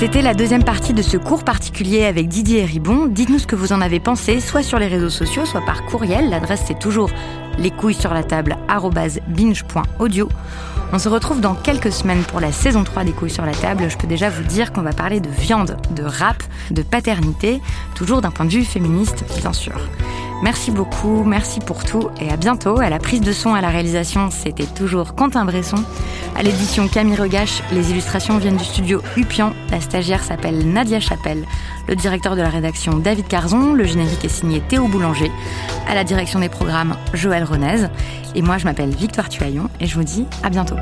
C'était 0.05 0.21
la 0.21 0.35
deuxième 0.35 0.65
partie 0.65 0.93
de 0.93 1.01
ce 1.01 1.17
cours 1.17 1.45
particulier 1.45 2.05
avec 2.05 2.29
Didier 2.29 2.67
Ribon. 2.67 3.07
Dites-nous 3.07 3.39
ce 3.39 3.47
que 3.47 3.57
vous 3.57 3.73
en 3.73 3.81
avez 3.81 4.01
pensé, 4.01 4.39
soit 4.39 4.63
sur 4.63 4.79
les 4.79 4.87
réseaux 4.87 5.09
sociaux, 5.09 5.47
soit 5.47 5.65
par 5.65 5.87
courriel. 5.87 6.29
L'adresse 6.29 6.65
c'est 6.67 6.79
toujours 6.79 7.09
les 7.57 7.71
couilles 7.71 7.95
sur 7.95 8.13
la 8.13 8.23
table 8.23 8.59
binge.audio. 9.29 10.29
On 10.93 10.99
se 10.99 11.09
retrouve 11.09 11.41
dans 11.41 11.55
quelques 11.55 11.91
semaines 11.91 12.23
pour 12.25 12.41
la 12.41 12.53
saison 12.53 12.85
3 12.85 13.05
des 13.05 13.13
couilles 13.13 13.31
sur 13.31 13.47
la 13.47 13.55
table. 13.55 13.89
Je 13.89 13.97
peux 13.97 14.07
déjà 14.07 14.29
vous 14.29 14.43
dire 14.43 14.75
qu'on 14.75 14.83
va 14.83 14.93
parler 14.93 15.21
de 15.21 15.31
viande, 15.31 15.79
de 15.97 16.03
rap, 16.03 16.43
de 16.71 16.83
paternité, 16.83 17.63
toujours 17.95 18.21
d'un 18.21 18.31
point 18.31 18.45
de 18.45 18.51
vue 18.51 18.65
féministe, 18.65 19.25
bien 19.39 19.55
sûr. 19.55 19.81
Merci 20.43 20.71
beaucoup, 20.71 21.25
merci 21.25 21.61
pour 21.61 21.85
tout 21.85 22.11
et 22.21 22.31
à 22.31 22.37
bientôt. 22.37 22.79
À 22.79 22.91
la 22.91 22.99
prise 22.99 23.21
de 23.21 23.33
son, 23.33 23.55
à 23.55 23.61
la 23.61 23.69
réalisation, 23.69 24.31
c'était 24.31 24.67
toujours 24.67 25.15
Quentin 25.15 25.45
Bresson. 25.45 25.83
À 26.37 26.43
l'édition 26.43 26.89
Camille 26.89 27.17
Regache, 27.17 27.63
les 27.73 27.91
illustrations 27.91 28.37
viennent 28.39 28.57
du 28.57 28.65
studio 28.65 29.01
Upian. 29.17 29.53
La 29.71 29.81
stagiaire 29.81 30.23
s'appelle 30.23 30.71
Nadia 30.71 31.01
Chapelle. 31.01 31.45
Le 31.89 31.97
directeur 31.97 32.37
de 32.37 32.43
la 32.43 32.51
rédaction 32.51 32.99
David 32.99 33.27
Carzon. 33.29 33.73
Le 33.73 33.85
générique 33.85 34.25
est 34.25 34.29
signé 34.29 34.61
Théo 34.61 34.87
Boulanger. 34.89 35.31
À 35.89 35.95
la 35.95 36.05
direction 36.05 36.41
des 36.41 36.49
programmes 36.49 36.97
Joël 37.15 37.45
Renez. 37.45 37.87
Et 38.35 38.43
moi, 38.43 38.59
je 38.59 38.65
m'appelle 38.65 38.91
Victoire 38.91 39.29
Tuaillon 39.29 39.71
et 39.81 39.87
je 39.87 39.95
vous 39.95 40.05
dis 40.05 40.27
à 40.43 40.51
bientôt. 40.51 40.77